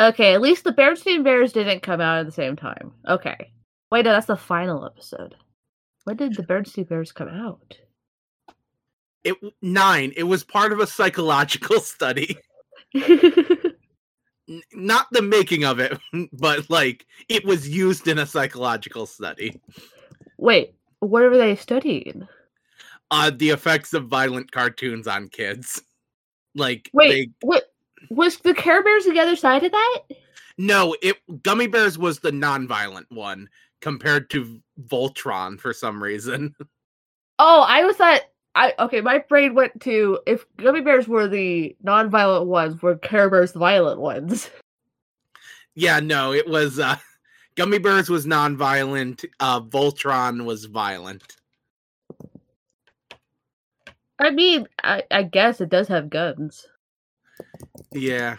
[0.00, 2.90] Okay, at least the Berenstein Bears didn't come out at the same time.
[3.06, 3.52] Okay.
[3.92, 5.36] Wait, no, that's the final episode.
[6.02, 7.78] When did the Berenstein Bears come out?
[9.22, 10.12] It nine.
[10.16, 12.36] It was part of a psychological study.
[14.74, 15.98] Not the making of it,
[16.32, 19.60] but like it was used in a psychological study.
[20.38, 22.26] Wait, what are they studying?
[23.14, 25.80] Uh, the effects of violent cartoons on kids.
[26.56, 27.46] Like, wait, they...
[27.46, 27.72] what
[28.10, 29.98] was the Care Bears the other side of that?
[30.58, 33.48] No, it Gummy Bears was the non-violent one
[33.80, 36.54] compared to Voltron for some reason.
[37.40, 38.20] Oh, I was thought
[38.54, 43.28] I okay, my brain went to if gummy bears were the non-violent ones, were Care
[43.28, 44.50] Bears the violent ones?
[45.76, 46.96] Yeah, no, it was uh
[47.56, 49.24] Gummy Bears was non-violent.
[49.40, 51.36] Uh, Voltron was violent.
[54.24, 56.66] I mean, I, I guess it does have guns.
[57.92, 58.36] Yeah.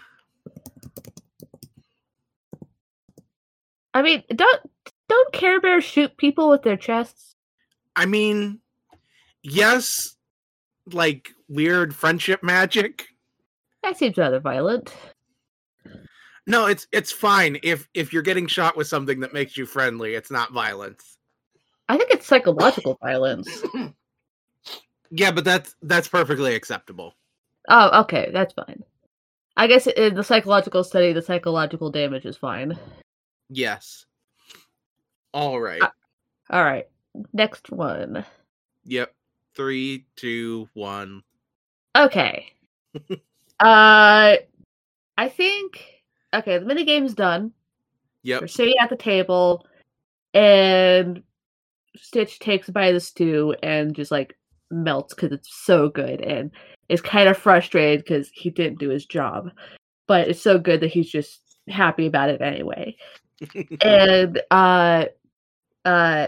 [3.94, 4.72] I mean, don't
[5.08, 7.36] don't Care Bears shoot people with their chests?
[7.96, 8.62] I mean,
[9.44, 10.16] yes,
[10.92, 13.06] like weird friendship magic.
[13.84, 14.92] That seems rather violent.
[16.48, 20.16] No, it's it's fine if if you're getting shot with something that makes you friendly.
[20.16, 21.20] It's not violence.
[21.88, 23.64] I think it's psychological violence.
[25.12, 27.14] Yeah, but that's that's perfectly acceptable.
[27.70, 28.84] Oh, okay, that's fine.
[29.58, 32.78] I guess in the psychological study, the psychological damage is fine.
[33.50, 34.06] Yes.
[35.34, 35.82] All right.
[35.82, 35.90] Uh,
[36.50, 36.88] All right,
[37.34, 38.26] next one.
[38.86, 39.14] Yep.
[39.56, 41.24] Three, two, one.
[41.96, 42.52] Okay.
[43.60, 44.36] uh,
[45.18, 45.86] I think
[46.34, 46.58] okay.
[46.58, 47.52] The mini game's done.
[48.24, 48.42] Yep.
[48.42, 49.66] We're sitting at the table,
[50.34, 51.24] and
[51.96, 54.38] Stitch takes by the stew and just like
[54.72, 56.52] melts because it's so good, and
[56.90, 59.52] is kind of frustrated because he didn't do his job,
[60.08, 62.96] but it's so good that he's just happy about it anyway.
[63.82, 65.06] and uh,
[65.84, 66.28] uh,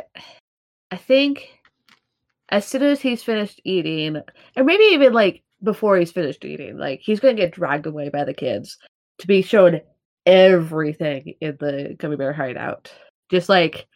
[0.91, 1.50] I think
[2.50, 4.21] as soon as he's finished eating,
[4.56, 8.23] or maybe even like before he's finished eating, like he's gonna get dragged away by
[8.23, 8.78] the kids
[9.19, 9.82] to be shown
[10.26, 12.91] everything in the gummy bear hideout.
[13.30, 13.88] Just like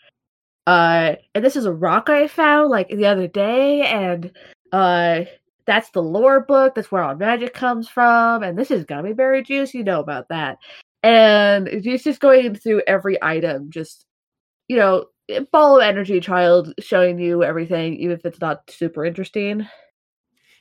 [0.67, 4.31] uh and this is a rock I found like the other day, and
[4.71, 5.21] uh
[5.65, 9.73] that's the lore book, that's where all magic comes from, and this is gummiberry juice,
[9.73, 10.57] you know about that.
[11.03, 14.05] And he's just going through every item, just
[14.67, 15.05] you know,
[15.51, 19.67] ball of energy child showing you everything, even if it's not super interesting.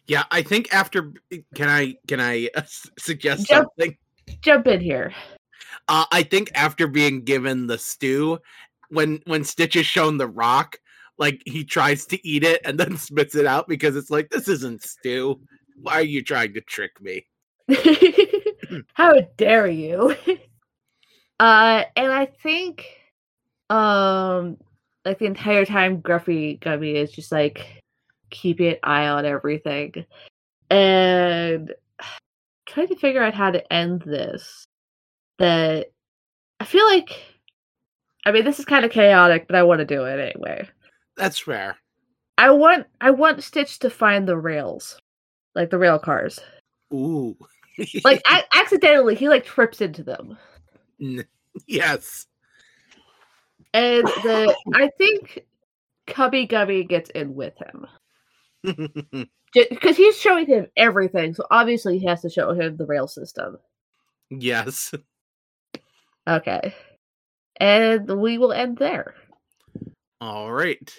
[0.06, 1.12] Yeah, I think after
[1.54, 2.62] can I can I uh,
[2.98, 3.96] suggest Jump- something?
[4.42, 5.12] Jump in here.
[5.88, 8.38] Uh, I think after being given the stew,
[8.90, 10.78] when when Stitch is shown the rock,
[11.18, 14.48] like he tries to eat it and then spits it out because it's like this
[14.48, 15.40] isn't stew.
[15.76, 17.26] Why are you trying to trick me?
[18.94, 20.14] How dare you?
[21.40, 22.86] uh and I think
[23.70, 24.58] um
[25.04, 27.82] like the entire time Gruffi Gummi is just like
[28.30, 30.04] keeping an eye on everything.
[30.70, 31.72] And
[32.66, 34.64] trying to figure out how to end this.
[35.38, 35.86] That
[36.58, 37.22] I feel like
[38.26, 40.68] I mean this is kind of chaotic, but I want to do it anyway.
[41.16, 41.76] That's fair.
[42.38, 45.00] I want I want Stitch to find the rails.
[45.54, 46.38] Like the rail cars.
[46.92, 47.36] Ooh.
[48.04, 48.22] Like
[48.54, 50.38] accidentally he like trips into them.
[51.66, 52.26] Yes.
[53.74, 55.44] And the I think
[56.06, 59.28] Cubbi Gubby gets in with him.
[59.52, 63.58] Because he's showing him everything, so obviously he has to show him the rail system.
[64.30, 64.94] yes.
[66.28, 66.72] Okay.
[67.60, 69.14] And we will end there.
[70.20, 70.92] All right.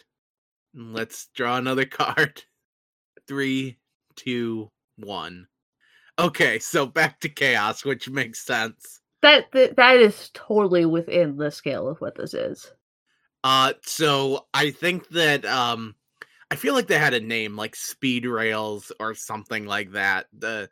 [0.73, 2.43] Let's draw another card.
[3.27, 3.77] Three,
[4.15, 5.47] two, one.
[6.19, 8.99] Okay, so back to chaos, which makes sense.
[9.21, 12.71] That, that that is totally within the scale of what this is.
[13.43, 15.95] Uh so I think that um
[16.51, 20.27] I feel like they had a name like speed rails or something like that.
[20.37, 20.69] The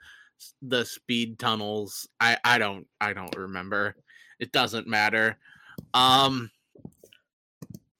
[0.61, 2.07] the speed tunnels.
[2.19, 3.95] I I don't I don't remember.
[4.39, 5.37] It doesn't matter.
[5.93, 6.51] Um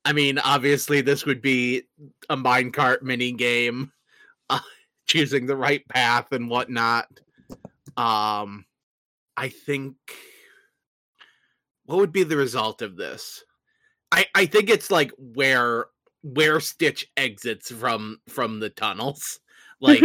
[0.06, 1.84] I mean, obviously this would be
[2.30, 3.92] a minecart mini game,
[4.50, 4.60] uh,
[5.06, 7.08] choosing the right path and whatnot.
[7.98, 8.66] Um
[9.38, 9.96] I think
[11.86, 13.44] what would be the result of this?
[14.12, 15.88] I I think it's like where
[16.22, 19.40] where Stitch exits from from the tunnels.
[19.82, 20.04] Like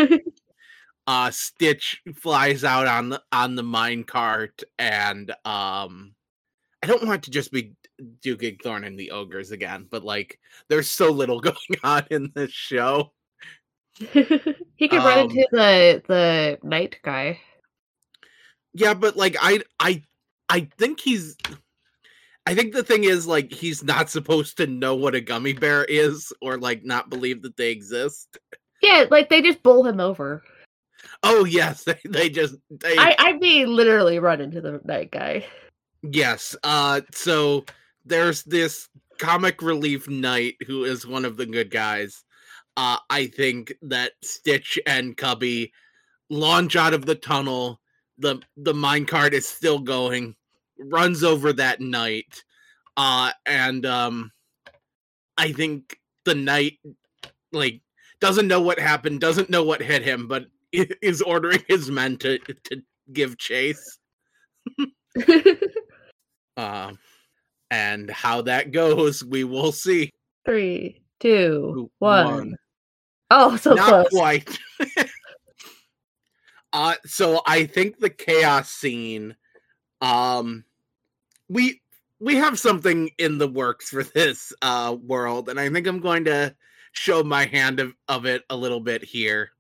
[1.08, 6.14] uh Stitch flies out on the on the mine cart and um
[6.84, 7.72] I don't want to just be
[8.20, 12.52] Duke Igthorn and the ogres again, but like there's so little going on in this
[12.52, 13.10] show.
[13.96, 17.40] he could run Um, into the the knight guy.
[18.74, 20.02] Yeah, but like I I
[20.50, 21.38] I think he's
[22.44, 25.84] I think the thing is like he's not supposed to know what a gummy bear
[25.84, 28.36] is or like not believe that they exist.
[28.82, 30.42] Yeah, like they just bowl him over.
[31.22, 35.46] Oh yes, they, they just they I I mean literally run into the knight guy.
[36.12, 36.54] Yes.
[36.62, 37.64] Uh so
[38.04, 38.88] there's this
[39.18, 42.24] comic relief knight who is one of the good guys.
[42.76, 45.72] Uh I think that Stitch and Cubbi
[46.30, 47.80] launch out of the tunnel.
[48.18, 50.36] The the minecart is still going,
[50.78, 52.44] runs over that knight.
[52.96, 54.30] Uh and um
[55.38, 56.78] I think the knight
[57.52, 57.80] like
[58.20, 62.38] doesn't know what happened, doesn't know what hit him, but is ordering his men to
[62.38, 62.82] to
[63.12, 63.98] give chase.
[66.56, 66.92] Uh,
[67.70, 70.10] And how that goes, we will see.
[70.44, 72.24] Three, two, Two, one.
[72.26, 72.54] one.
[73.30, 74.08] Oh, so Not close.
[74.10, 74.58] quite.
[76.72, 79.36] uh so I think the chaos scene
[80.00, 80.64] um
[81.48, 81.80] we
[82.20, 86.24] we have something in the works for this uh world and I think I'm going
[86.24, 86.54] to
[86.92, 89.50] show my hand of, of it a little bit here.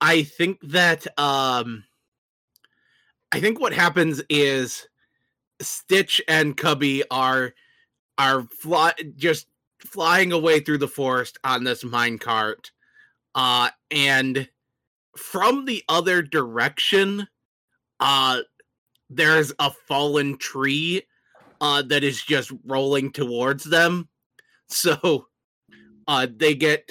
[0.00, 1.84] I think that um
[3.32, 4.86] I think what happens is
[5.62, 7.54] Stitch and Cubbi are
[8.18, 9.46] are fly, just
[9.80, 12.70] flying away through the forest on this minecart.
[13.34, 14.48] Uh and
[15.16, 17.26] from the other direction
[18.00, 18.40] uh
[19.10, 21.02] there's a fallen tree
[21.60, 24.08] uh that is just rolling towards them.
[24.68, 25.26] So
[26.08, 26.90] uh they get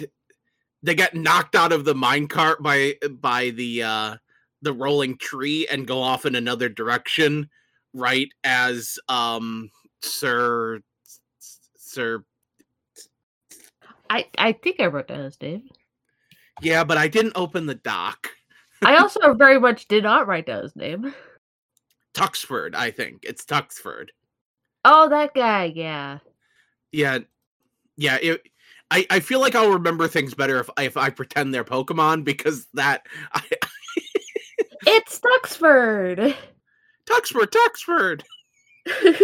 [0.84, 4.18] they get knocked out of the minecart by by the uh
[4.62, 7.50] the rolling tree and go off in another direction
[7.94, 9.70] right as um
[10.02, 10.80] sir
[11.78, 12.24] sir
[14.10, 15.64] I, I think I wrote down his name.
[16.62, 18.30] yeah but i didn't open the doc
[18.84, 21.14] I also very much did not write down his name.
[22.14, 24.08] tuxford i think it's tuxford
[24.84, 26.18] Oh, that guy, yeah.
[26.92, 27.20] yeah
[27.98, 28.42] yeah it
[28.90, 32.66] I, I feel like I'll remember things better if if I pretend they're Pokemon because
[32.74, 33.42] that I,
[34.88, 36.36] It's Tuxford.
[37.12, 38.22] Tuxford Tuxford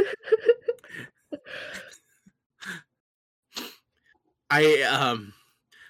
[4.50, 5.34] I um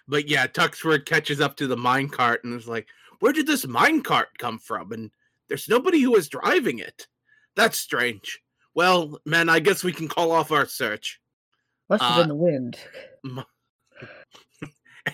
[0.08, 2.88] but yeah, Tuxford catches up to the minecart and is like,
[3.20, 4.93] Where did this minecart come from?
[4.93, 5.12] And
[5.50, 7.08] there's nobody who was driving it.
[7.56, 8.39] That's strange.
[8.74, 11.20] Well, man, I guess we can call off our search.
[11.89, 12.78] Must have Uh, been the wind.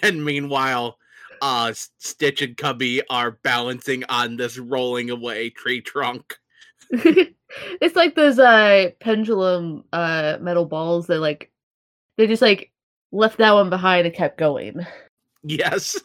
[0.02, 0.98] And meanwhile,
[1.42, 6.36] uh Stitch and Cubbi are balancing on this rolling away tree trunk.
[6.92, 11.52] It's like those uh pendulum uh metal balls that like
[12.18, 12.72] they just like
[13.12, 14.86] left that one behind and kept going.
[15.44, 16.00] Yes.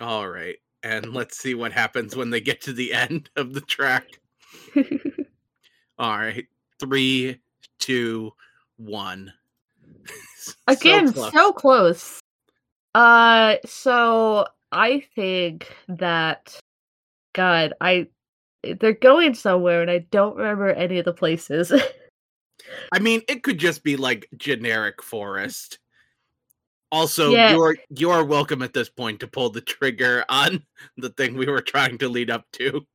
[0.00, 0.56] All right.
[0.82, 4.06] And let's see what happens when they get to the end of the track.
[5.98, 6.46] All right.
[6.80, 7.40] Three,
[7.78, 8.32] two,
[8.76, 9.32] one.
[10.36, 11.32] So Again, close.
[11.32, 12.20] so close.
[12.94, 16.60] Uh so I think that
[17.34, 18.08] God, I
[18.80, 21.70] they're going somewhere and I don't remember any of the places.
[22.92, 25.78] I mean, it could just be like generic forest.
[26.90, 27.52] Also, Yeah.
[27.52, 30.62] you're you're welcome at this point to pull the trigger on
[30.96, 32.86] the thing we were trying to lead up to.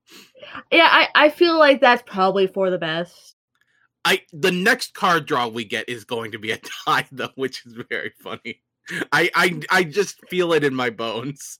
[0.71, 3.35] yeah, I, I feel like that's probably for the best.
[4.05, 7.65] I the next card draw we get is going to be a tie though, which
[7.65, 8.61] is very funny.
[9.11, 11.59] I I I just feel it in my bones.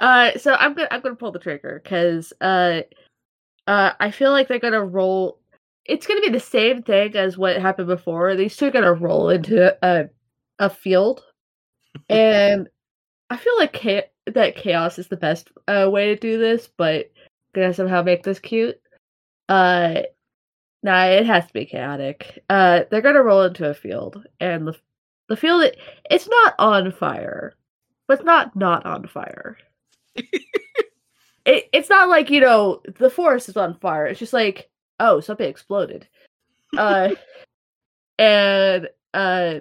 [0.00, 2.82] Uh so I'm gonna I'm gonna pull the trigger because uh
[3.66, 5.38] uh I feel like they're gonna roll
[5.84, 8.34] it's gonna be the same thing as what happened before.
[8.36, 10.08] These two are gonna roll into a
[10.58, 11.22] a field.
[12.08, 12.68] and
[13.30, 17.10] I feel like cha- that chaos is the best uh, way to do this, but
[17.54, 18.80] gonna somehow make this cute.
[19.48, 20.02] Uh
[20.82, 22.42] nah, it has to be chaotic.
[22.50, 24.76] Uh they're gonna roll into a field and the
[25.28, 25.78] the field it,
[26.10, 27.54] it's not on fire
[28.06, 29.56] but it's not not on fire.
[31.44, 34.06] it, it's not like you know the forest is on fire.
[34.06, 36.08] It's just like oh something exploded,
[36.76, 37.10] uh,
[38.18, 39.60] and uh,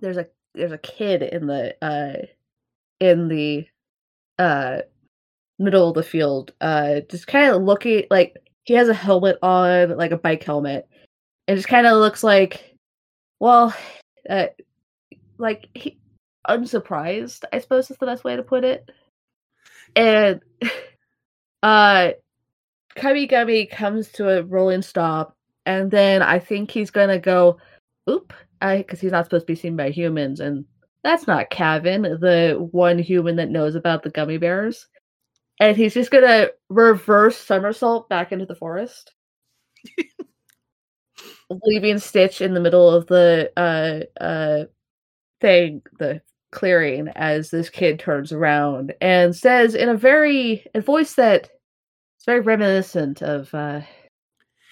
[0.00, 2.26] there's a there's a kid in the uh
[3.00, 3.66] in the
[4.38, 4.82] uh
[5.58, 9.96] middle of the field, uh, just kind of looking like he has a helmet on,
[9.96, 10.88] like a bike helmet,
[11.46, 12.76] and just kind of looks like,
[13.40, 13.74] well,
[14.28, 14.46] uh,
[15.38, 15.98] like he
[16.48, 18.90] unsurprised, I suppose is the best way to put it.
[19.96, 20.40] And
[21.62, 22.12] uh
[22.96, 25.36] Cubbi Gummi comes to a rolling stop,
[25.66, 27.58] and then I think he's gonna go,
[28.08, 28.32] oop,
[28.62, 30.64] I because he's not supposed to be seen by humans, and
[31.02, 34.86] that's not Kevin, the one human that knows about the gummy bears.
[35.60, 39.12] And he's just gonna reverse somersault back into the forest.
[41.64, 44.64] leaving Stitch in the middle of the uh uh
[45.40, 46.20] thing, the
[46.54, 52.24] clearing, as this kid turns around and says in a very a voice that is
[52.24, 53.80] very reminiscent of uh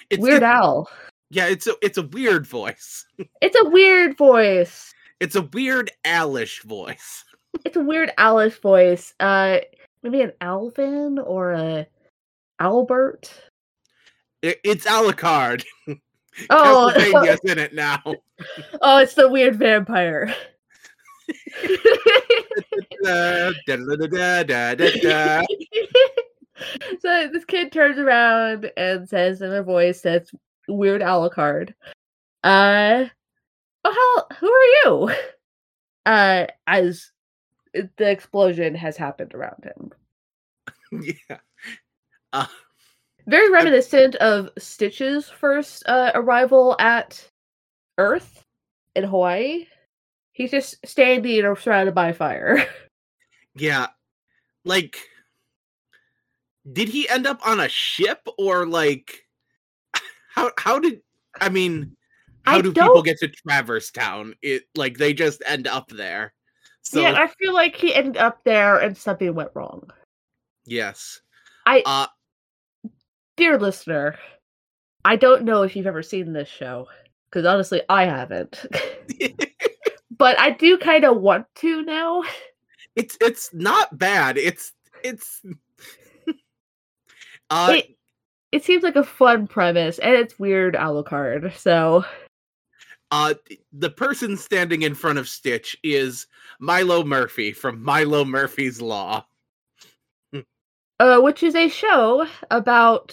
[0.08, 0.88] It's, Weird Al.
[1.30, 3.04] Yeah, it's a it's a weird voice.
[3.42, 4.94] It's a weird voice.
[5.20, 7.24] It's a weird Alish voice.
[7.66, 9.12] It's a weird Alice voice.
[9.20, 9.58] Uh
[10.02, 11.86] maybe an Alvin or a
[12.58, 13.30] Albert.
[14.40, 15.64] It, it's Alucard.
[16.48, 18.00] Oh, Castlevania's in it now.
[18.80, 20.34] oh, it's the weird vampire.
[27.00, 30.32] so this kid turns around and says in a voice that's
[30.68, 31.74] weird Alucard,
[32.44, 33.06] uh,
[33.84, 35.10] oh, how, who are you?
[36.04, 37.12] Uh, as
[37.72, 39.92] the explosion has happened around him.
[41.28, 41.38] yeah.
[42.32, 42.46] Uh,
[43.26, 47.28] Very reminiscent of Stitch's first uh, arrival at
[47.98, 48.44] Earth
[48.96, 49.66] in Hawaii.
[50.32, 52.66] He's just standing or surrounded by fire.
[53.54, 53.88] yeah.
[54.64, 54.96] Like
[56.72, 59.26] did he end up on a ship or like
[60.34, 61.00] how how did
[61.40, 61.96] I mean
[62.44, 64.34] how I do don't- people get to Traverse Town?
[64.42, 66.32] It like they just end up there.
[66.82, 69.88] So yeah, I feel like he ended up there and something went wrong.
[70.64, 71.20] yes.
[71.66, 72.06] I, Uh
[73.36, 74.16] dear listener,
[75.04, 76.88] I don't know if you've ever seen this show
[77.30, 78.64] because honestly, I haven't.
[80.22, 82.22] but I do kind of want to now.
[82.94, 84.38] it's it's not bad.
[84.38, 85.42] It's it's
[87.50, 87.96] uh It-
[88.52, 91.56] It seems like a fun premise, and it's weird Alucard.
[91.56, 92.04] So
[93.10, 93.34] uh
[93.72, 96.28] the person standing in front of Stitch is
[96.60, 99.26] Milo Murphy from Milo Murphy's Law.
[101.00, 103.12] uh, which is a show about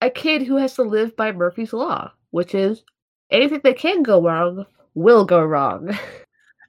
[0.00, 2.84] a kid who has to live by Murphy's Law, which is
[3.32, 5.98] anything that can go wrong will go wrong.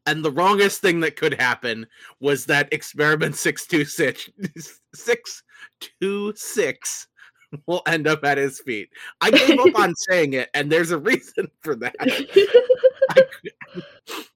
[0.05, 1.87] And the wrongest thing that could happen
[2.19, 4.29] was that experiment 626
[4.93, 7.07] 626
[7.67, 8.89] will end up at his feet.
[9.21, 11.95] I gave up on saying it, and there's a reason for that.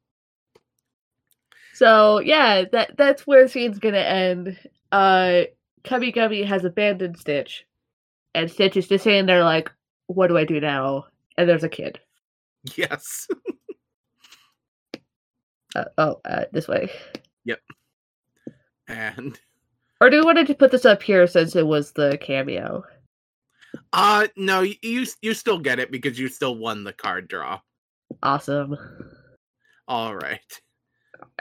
[1.73, 4.57] so yeah, that that's where the scene's gonna end.
[4.91, 5.43] Uh,
[5.83, 7.65] Cubbi Gubby has abandoned Stitch,
[8.33, 9.71] and Stitch is just sitting there like,
[10.07, 11.05] "What do I do now?"
[11.37, 11.99] And there's a kid.
[12.75, 13.27] Yes.
[15.77, 16.89] Uh, oh, uh, this way.
[17.45, 17.59] Yep.
[18.87, 19.39] And
[20.01, 22.83] Or do we want to put this up here since it was the cameo?
[23.93, 27.59] uh no, you you still get it because you still won the card draw.
[28.23, 28.75] Awesome.
[29.87, 30.61] All right.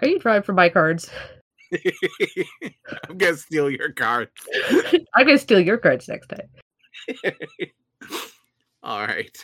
[0.00, 1.10] Are you trying for my cards?
[3.08, 4.32] I'm gonna steal your cards.
[5.14, 7.34] I'm gonna steal your cards next time.
[8.82, 9.36] All right.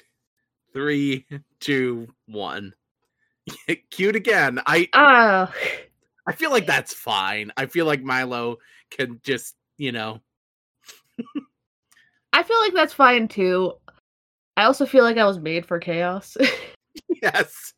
[0.72, 1.26] Three,
[1.61, 2.72] two, one.
[3.90, 4.61] Cute again.
[4.66, 5.53] I Ah,
[6.26, 7.53] I feel like that's fine.
[7.57, 8.59] I feel like Milo
[8.90, 10.20] can just, you know,
[12.32, 13.74] I feel like that's fine too.
[14.57, 16.36] I also feel like I was made for chaos.
[17.22, 17.72] yes.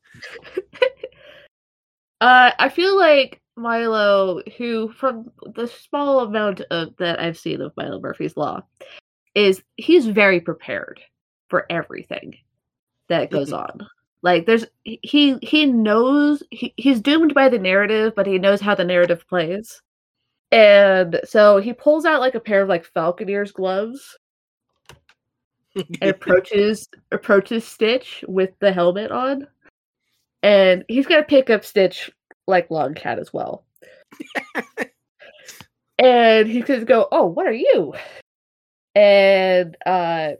[2.20, 7.72] uh, I feel like Milo, who from the small amount of that I've seen of
[7.76, 8.62] Milo Murphy's Law,
[9.34, 11.00] is he's very prepared
[11.48, 12.36] for everything
[13.08, 13.86] that goes on.
[14.24, 18.74] Like there's he he knows he, he's doomed by the narrative, but he knows how
[18.74, 19.82] the narrative plays.
[20.50, 24.16] And so he pulls out like a pair of like falconer's gloves
[25.76, 29.46] and approaches approaches Stitch with the helmet on.
[30.42, 32.10] And he's gonna pick up Stitch
[32.46, 33.66] like Long Cat as well.
[35.98, 37.92] and he's gonna go, Oh, what are you?
[38.94, 40.30] And uh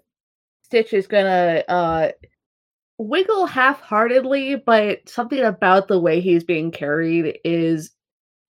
[0.63, 2.13] Stitch is gonna uh
[2.99, 7.91] wiggle half-heartedly, but something about the way he's being carried is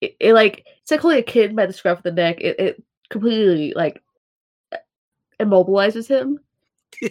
[0.01, 2.41] it, it like it's like holding a kid by the scruff of the neck.
[2.41, 4.03] It, it completely like
[5.41, 6.39] immobilizes him.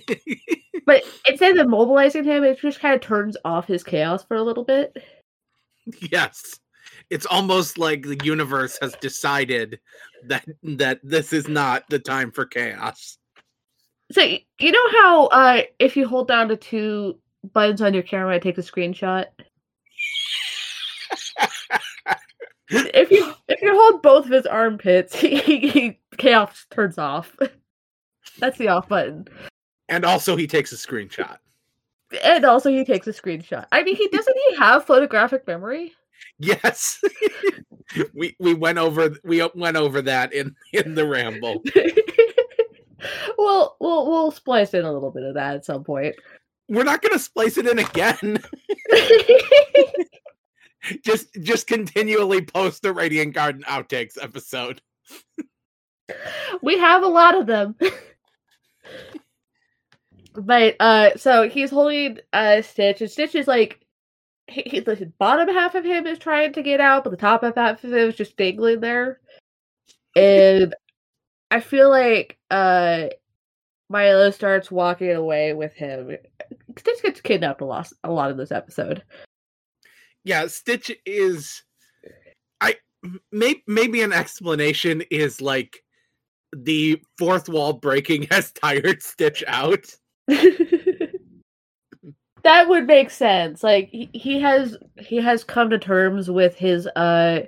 [0.86, 4.44] But instead of immobilizing him, it just kind of turns off his chaos for a
[4.44, 4.98] little bit.
[6.12, 6.60] yes.
[7.10, 9.80] It's almost like the universe has decided
[10.26, 13.18] that that this is not the time for chaos.
[14.12, 18.36] So you know how uh if you hold down the two buttons on your camera
[18.36, 19.26] it takes a screenshot?
[22.72, 27.36] If you if you hold both of his armpits, he, he chaos turns off.
[28.40, 29.28] That's the off button.
[29.90, 31.38] And also he takes a screenshot.
[32.24, 33.66] And also he takes a screenshot.
[33.72, 35.94] I mean he doesn't he have photographic memory?
[36.40, 37.02] Yes.
[38.14, 41.62] we we went over we went over that in in the ramble.
[43.38, 46.16] well, we'll we'll splice in a little bit of that at some point.
[46.72, 48.42] We're not going to splice it in again.
[51.04, 54.82] just just continually post the Radiant Garden outtakes episode.
[56.62, 57.76] we have a lot of them.
[60.34, 63.86] but uh so he's holding uh Stitch and Stitch is like
[64.48, 67.44] he, he, the bottom half of him is trying to get out, but the top
[67.44, 69.20] half of him is just dangling there.
[70.16, 70.74] And
[71.52, 73.10] I feel like uh
[73.92, 76.18] Milo starts walking away with him.
[76.78, 79.04] Stitch gets kidnapped a lot a lot in this episode.
[80.24, 81.64] Yeah, Stitch is
[82.60, 82.76] I
[83.32, 85.84] may, maybe an explanation is like
[86.54, 89.86] the fourth wall breaking has tired Stitch out.
[92.44, 93.64] that would make sense.
[93.64, 97.42] Like he, he has he has come to terms with his uh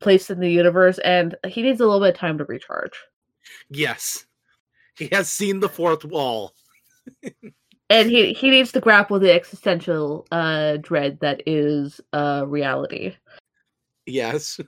[0.00, 2.96] place in the universe and he needs a little bit of time to recharge.
[3.70, 4.24] Yes.
[4.96, 6.54] He has seen the fourth wall.
[7.90, 13.14] and he he needs to grapple the existential uh dread that is uh reality.
[14.06, 14.60] Yes.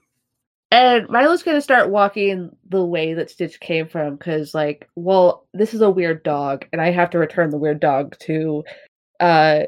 [0.73, 5.75] And Milo's gonna start walking the way that Stitch came from because, like, well, this
[5.75, 8.65] is a weird dog, and I have to return the weird dog to
[9.19, 9.63] uh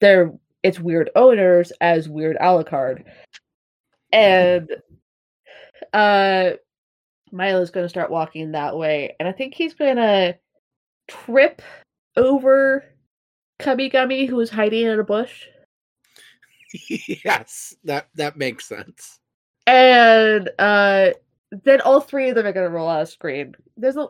[0.00, 3.04] their its weird owners as weird Alucard.
[4.12, 4.68] And
[5.92, 6.52] uh
[7.32, 10.34] Milo's gonna start walking that way, and I think he's gonna
[11.08, 11.62] trip
[12.16, 12.84] over
[13.58, 15.46] Cubbi Gummi who is hiding in a bush.
[17.24, 19.20] yes, that that makes sense
[19.66, 21.10] and uh
[21.64, 23.54] then all three of them are gonna roll out of screen.
[23.76, 24.06] There's a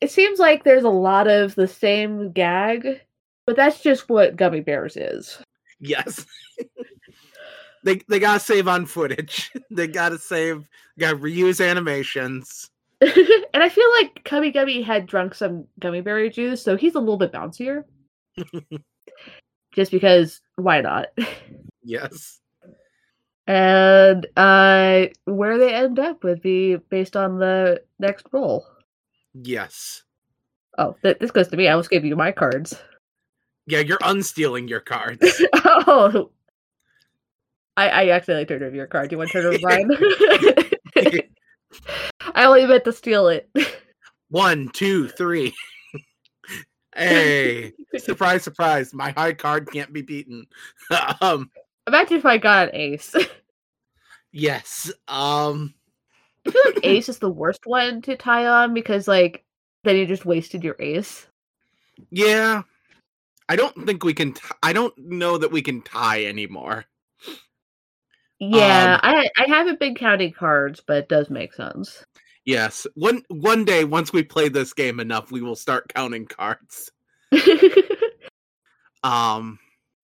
[0.00, 3.00] it seems like there's a lot of the same gag,
[3.46, 5.38] but that's just what Gummi Bears is.
[5.80, 6.26] Yes.
[7.84, 9.50] they they gotta save on footage.
[9.70, 12.70] they gotta save gotta reuse animations.
[13.54, 17.16] and I feel like Cubbi Gummi had drunk some gummiberry juice, so he's a little
[17.16, 17.84] bit bouncier.
[19.74, 21.08] just because why not?
[21.82, 22.40] Yes
[23.46, 28.66] and uh where they end up would be based on the next roll.
[29.34, 30.02] Yes.
[30.78, 31.68] Oh, th- this goes to me.
[31.68, 32.80] I was giving you my cards.
[33.66, 35.42] Yeah, you're unstealing your cards.
[35.54, 36.30] oh,
[37.76, 39.10] I I accidentally turned over your card.
[39.10, 39.90] Do you want to turn over mine?
[42.34, 43.48] I only meant to steal it.
[44.30, 45.54] One, two, three.
[46.96, 48.94] hey, surprise, surprise!
[48.94, 50.46] My high card can't be beaten.
[51.20, 51.50] um,
[51.86, 53.14] Imagine if I got an ace.
[54.32, 54.90] yes.
[55.08, 55.74] Um
[56.46, 59.44] I feel like ace is the worst one to tie on because like
[59.84, 61.26] then you just wasted your ace.
[62.10, 62.62] Yeah.
[63.48, 66.86] I don't think we can t- I don't know that we can tie anymore.
[68.40, 72.04] Yeah, um, I I haven't been counting cards, but it does make sense.
[72.44, 72.86] Yes.
[72.94, 76.90] One one day once we play this game enough, we will start counting cards.
[79.02, 79.58] um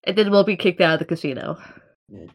[0.03, 1.57] and then we'll be kicked out of the casino.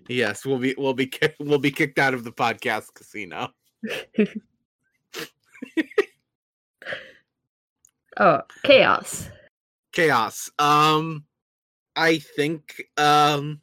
[0.09, 3.51] Yes, we'll be we'll be we'll be kicked out of the podcast casino.
[8.19, 9.29] oh, chaos.
[9.93, 10.51] Chaos.
[10.59, 11.25] Um
[11.95, 13.61] I think um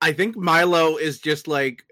[0.00, 1.84] I think Milo is just like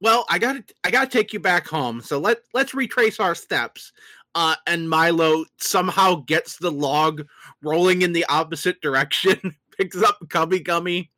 [0.00, 2.00] well, I got to I got to take you back home.
[2.00, 3.92] So let let's retrace our steps.
[4.34, 7.26] Uh, and Milo somehow gets the log
[7.62, 11.08] rolling in the opposite direction picks up Cubbi Gummi,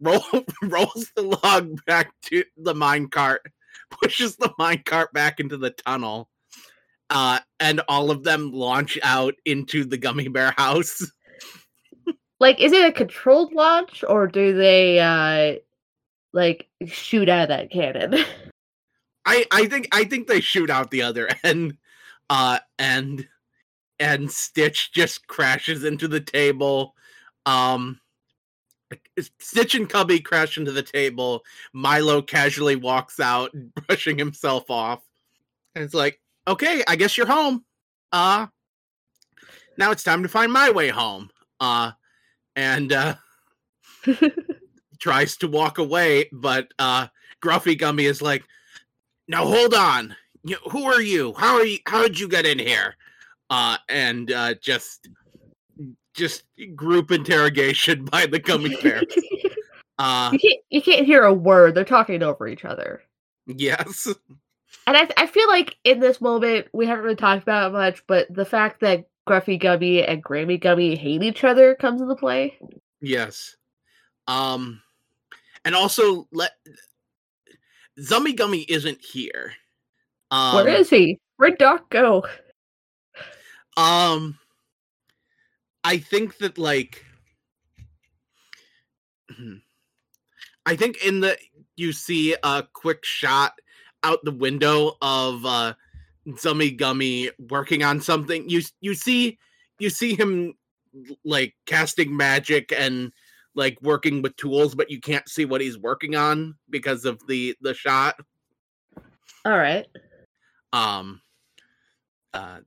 [0.00, 0.22] roll,
[0.62, 3.40] rolls the log back to the mine cart,
[4.02, 6.28] pushes the mine cart back into the tunnel,
[7.08, 11.10] uh, and all of them launch out into the gummy bear house.
[12.38, 15.58] like, is it a controlled launch or do they uh
[16.32, 18.24] like shoot out of that cannon?
[19.24, 21.76] I I think I think they shoot out the other end,
[22.30, 23.26] uh, and
[24.00, 26.94] and Stitch just crashes into the table
[27.46, 28.00] um,
[29.38, 31.44] Stitch and Cubbi crash into the table.
[31.72, 33.50] Milo casually walks out,
[33.86, 35.02] brushing himself off.
[35.74, 37.64] And it's like, okay, I guess you're home.
[38.10, 38.46] Uh
[39.78, 41.30] now it's time to find my way home.
[41.58, 41.92] Uh
[42.54, 43.14] and uh
[45.02, 47.08] tries to walk away, but uh
[47.42, 48.44] Gruffi Gummi is like,
[49.26, 50.14] now hold on.
[50.44, 51.34] You, who are you?
[51.36, 52.96] How are you how did you get in here?
[53.50, 55.08] Uh and uh just
[56.14, 56.44] just
[56.76, 59.02] group interrogation by the gummy bear.
[59.98, 61.74] uh, you, can't, you can't hear a word.
[61.74, 63.02] They're talking over each other.
[63.46, 64.08] Yes.
[64.84, 68.04] And I, I feel like in this moment, we haven't really talked about it much,
[68.08, 72.58] but the fact that Gruffi Gummi and Grammi Gummi hate each other comes into play.
[73.00, 73.56] Yes.
[74.26, 74.82] Um,
[75.64, 76.52] and also let
[77.98, 79.52] Zummi Gummi isn't here.
[80.30, 81.20] Um, Where is he?
[81.36, 82.24] Where'd Doc go?
[83.76, 84.38] Um,
[85.84, 87.04] I think that like
[90.66, 91.36] I think in the
[91.76, 93.52] you see a quick shot
[94.04, 95.74] out the window of uh
[96.28, 98.48] Zummi Gummi working on something.
[98.48, 99.38] You you see
[99.78, 100.54] you see him
[101.24, 103.12] like casting magic and
[103.54, 107.56] like working with tools, but you can't see what he's working on because of the
[107.60, 108.16] the shot.
[109.44, 109.86] All right.
[110.72, 111.20] Um.
[112.32, 112.60] Uh.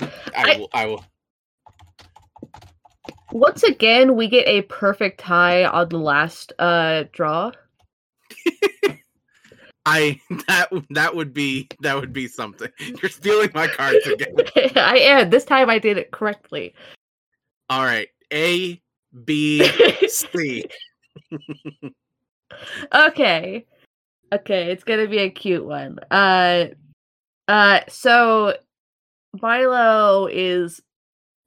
[0.00, 0.68] I, I will.
[0.72, 1.04] I will.
[3.32, 7.50] Once again, we get a perfect tie on the last uh draw.
[9.86, 12.70] I that that would be that would be something.
[12.78, 14.34] You're stealing my cards again.
[14.76, 15.30] I am.
[15.30, 16.74] This time I did it correctly.
[17.68, 18.08] All right.
[18.32, 18.80] A
[19.24, 19.64] B
[20.08, 20.64] C.
[22.94, 23.66] okay.
[24.32, 25.98] Okay, it's gonna be a cute one.
[26.10, 26.66] Uh
[27.46, 28.56] uh so
[29.40, 30.80] Milo is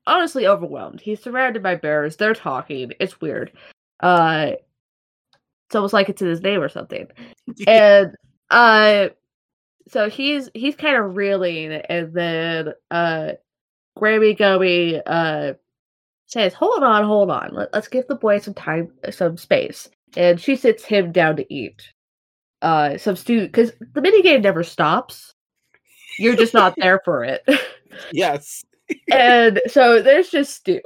[0.06, 1.02] honestly overwhelmed.
[1.02, 2.16] He's surrounded by bears.
[2.16, 2.94] They're talking.
[3.00, 3.52] It's weird.
[4.00, 4.52] Uh
[5.68, 7.08] it's almost like it's in his name or something.
[7.68, 8.16] and
[8.50, 9.10] uh
[9.90, 13.32] so he's he's kind of reeling and then uh
[13.98, 15.54] Grammi Gummi uh
[16.28, 17.50] says, Hold on, hold on.
[17.54, 19.90] Let, us give the boy some time some space.
[20.16, 21.82] And she sits him down to eat.
[22.62, 25.34] Uh some stew because the minigame never stops.
[26.18, 27.48] You're just not there for it.
[28.12, 28.64] yes.
[29.12, 30.82] and so there's just stew.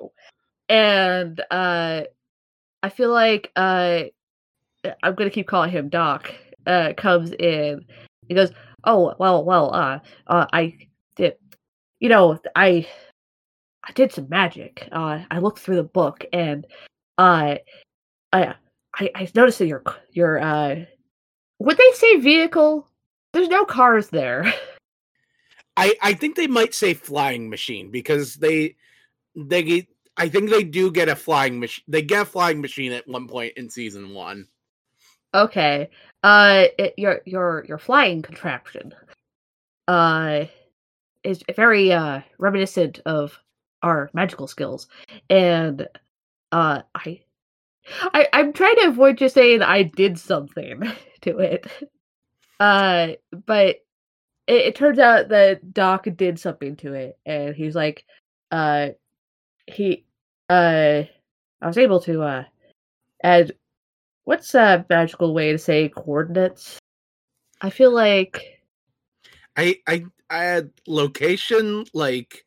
[0.69, 2.03] And uh
[2.83, 4.03] I feel like uh
[5.03, 6.33] I'm gonna keep calling him Doc,
[6.65, 7.85] uh, comes in.
[8.27, 8.51] He goes,
[8.83, 10.75] "Oh well, well, uh, uh, I
[11.15, 11.35] did,
[11.99, 12.87] you know, I,
[13.83, 14.87] I did some magic.
[14.91, 16.65] Uh, I looked through the book and,
[17.17, 17.55] uh,
[18.33, 18.55] I,
[18.95, 20.75] I, I noticed that your, your, uh,
[21.59, 22.87] would they say vehicle?
[23.33, 24.51] There's no cars there.
[25.77, 28.75] I, I think they might say flying machine because they,
[29.35, 31.83] they, I think they do get a flying machine.
[31.87, 34.47] They get a flying machine at one point in season one.
[35.33, 35.89] Okay.
[36.23, 38.93] Uh, it, your your your flying contraption,
[39.87, 40.45] uh,
[41.23, 43.39] is very uh reminiscent of
[43.83, 44.87] our magical skills,
[45.29, 45.87] and
[46.51, 47.21] uh, I,
[48.13, 50.83] I I'm trying to avoid just saying I did something
[51.21, 51.67] to it.
[52.59, 53.13] Uh,
[53.45, 53.77] but
[54.47, 58.05] it, it turns out that Doc did something to it, and he's like,
[58.51, 58.89] uh,
[59.67, 60.05] he,
[60.49, 61.03] uh,
[61.61, 62.43] I was able to uh
[63.23, 63.53] add
[64.23, 66.77] What's a magical way to say coordinates?
[67.59, 68.61] I feel like
[69.57, 72.45] I I I had location like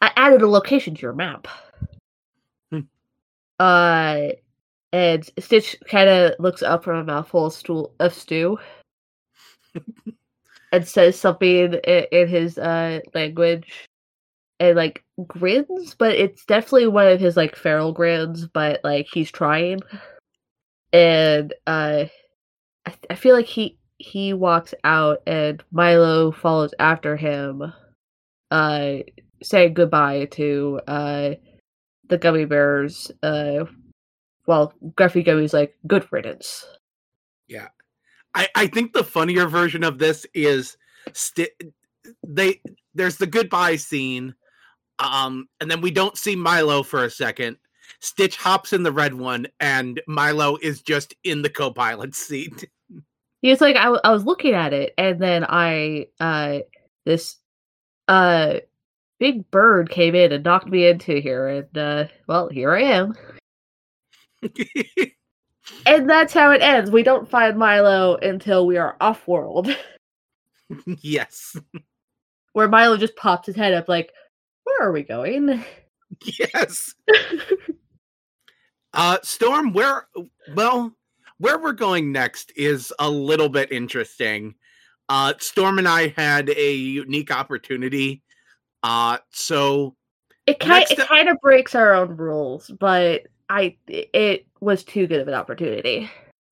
[0.00, 1.48] I added a location to your map.
[2.70, 2.80] Hmm.
[3.58, 4.28] Uh
[4.92, 8.58] and Stitch kind of looks up from a mouthful of, stool, of stew
[10.72, 13.88] and says something in, in his uh, language
[14.58, 19.30] and like grins, but it's definitely one of his like feral grins, but like he's
[19.30, 19.80] trying
[20.92, 22.04] and uh,
[22.86, 27.72] I, I feel like he he walks out and Milo follows after him,
[28.50, 28.94] uh,
[29.42, 31.30] saying goodbye to uh
[32.08, 33.10] the gummy bears.
[33.22, 33.64] Uh,
[34.46, 36.66] well, Gruffi Gummi's like good riddance.
[37.48, 37.68] Yeah,
[38.34, 40.76] I I think the funnier version of this is
[41.12, 41.50] st-
[42.26, 42.60] they
[42.94, 44.34] there's the goodbye scene,
[44.98, 47.56] um, and then we don't see Milo for a second
[47.98, 52.68] Stitch hops in the red one, and Milo is just in the co-pilot seat.
[53.42, 56.58] He's like, I, w- I was looking at it, and then I, uh,
[57.06, 57.36] this,
[58.06, 58.56] uh,
[59.20, 63.14] big bird came in and knocked me into here, and, uh, well, here I am.
[65.86, 66.90] and that's how it ends.
[66.90, 69.68] We don't find Milo until we are off world.
[70.86, 71.54] yes.
[72.54, 74.10] Where Milo just pops his head up, like,
[74.64, 75.64] where are we going?
[76.24, 76.94] Yes.
[78.94, 80.08] uh Storm, where
[80.54, 80.92] well,
[81.38, 84.54] where we're going next is a little bit interesting.
[85.08, 88.22] Uh Storm and I had a unique opportunity.
[88.82, 89.94] Uh so
[90.46, 95.20] it kind it kind of breaks our own rules, but I it was too good
[95.20, 96.10] of an opportunity.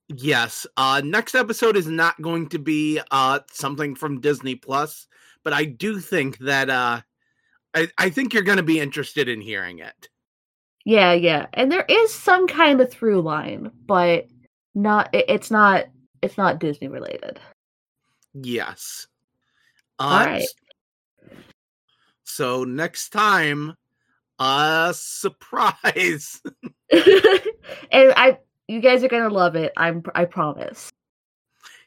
[0.09, 0.66] Yes.
[0.76, 5.07] Uh next episode is not going to be uh something from Disney Plus,
[5.45, 7.01] but I do think that uh
[7.74, 10.09] I, I think you're going to be interested in hearing it.
[10.85, 14.26] Yeah, yeah, and there is some kind of through line, but
[14.74, 15.14] not.
[15.14, 15.87] It, it's not.
[16.22, 17.39] It's not Disney related.
[18.33, 19.07] Yes.
[19.99, 20.49] Uh, All right.
[22.39, 23.74] So next time,
[24.39, 26.41] a surprise.
[26.93, 27.43] and
[27.91, 29.72] I, you guys are gonna love it.
[29.76, 30.05] I'm.
[30.14, 30.93] I promise.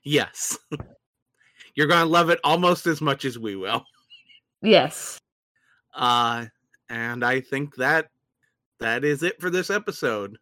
[0.04, 0.60] Yes.
[1.76, 3.86] You're gonna love it almost as much as we will.
[4.62, 5.20] Yes.
[5.95, 6.47] Uh,
[6.89, 8.10] and I think that
[8.82, 10.38] that is it for this episode.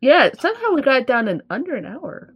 [0.00, 2.32] Yeah, somehow we got down in under an hour.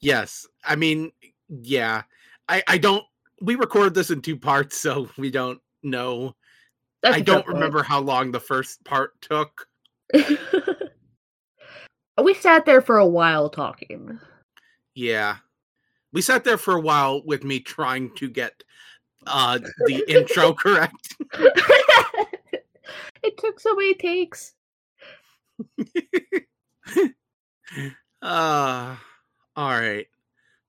[0.00, 1.12] Yes, I mean,
[1.50, 2.04] yeah,
[2.48, 3.04] I I don't.
[3.42, 6.34] We recorded this in two parts, so we don't know.
[7.02, 9.66] That's I don't remember how long the first part took.
[12.22, 14.18] we sat there for a while talking.
[14.94, 15.36] Yeah.
[16.12, 18.62] We sat there for a while with me trying to get
[19.26, 21.14] uh the intro correct.
[23.22, 24.54] it took so many takes.
[28.22, 28.96] uh
[29.56, 30.06] all right.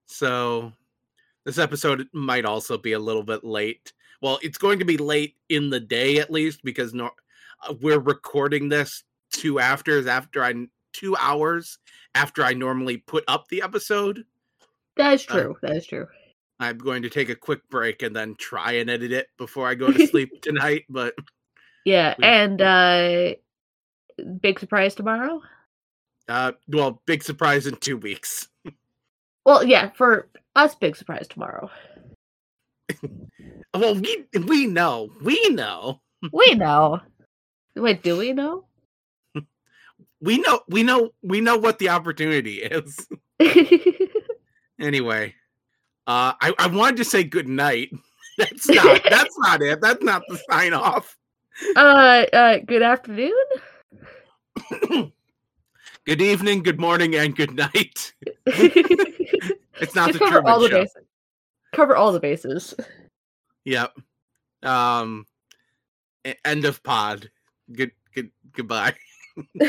[0.05, 0.74] So
[1.45, 3.93] this episode might also be a little bit late.
[4.22, 7.11] Well, it's going to be late in the day at least because no,
[7.67, 10.53] uh, we're recording this two afters after I
[10.93, 11.80] two hours
[12.13, 14.24] after I normally put up the episode.
[14.97, 15.55] That is true.
[15.55, 16.07] Uh, that is true.
[16.59, 19.74] I'm going to take a quick break and then try and edit it before I
[19.76, 20.86] go to sleep tonight.
[20.89, 21.15] But
[21.86, 23.34] yeah, and uh
[24.39, 25.41] big surprise tomorrow.
[26.28, 28.47] Uh, well, big surprise in two weeks.
[29.45, 31.69] well, yeah, for us, big surprise tomorrow.
[33.73, 37.01] well, we we know, we know, we know.
[37.75, 38.65] Wait, do we know?
[40.21, 43.07] we know, we know, we know what the opportunity is.
[44.79, 45.35] anyway,
[46.07, 47.89] uh, I I wanted to say good night.
[48.37, 49.81] That's not that's not it.
[49.81, 51.17] That's not the sign off.
[51.75, 53.33] Uh, uh, good afternoon.
[56.05, 58.13] good evening, good morning, and good night.
[58.45, 60.81] it's not the cover all the show.
[60.81, 61.03] bases.
[61.72, 62.74] Cover all the bases.
[63.65, 63.93] Yep.
[64.63, 65.26] Um.
[66.45, 67.30] End of pod.
[67.72, 67.91] Good.
[68.13, 68.32] Good.
[68.53, 68.95] Goodbye.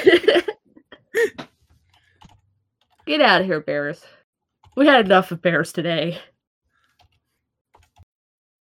[3.07, 4.05] Get out of here, bears.
[4.77, 6.19] We had enough of bears today.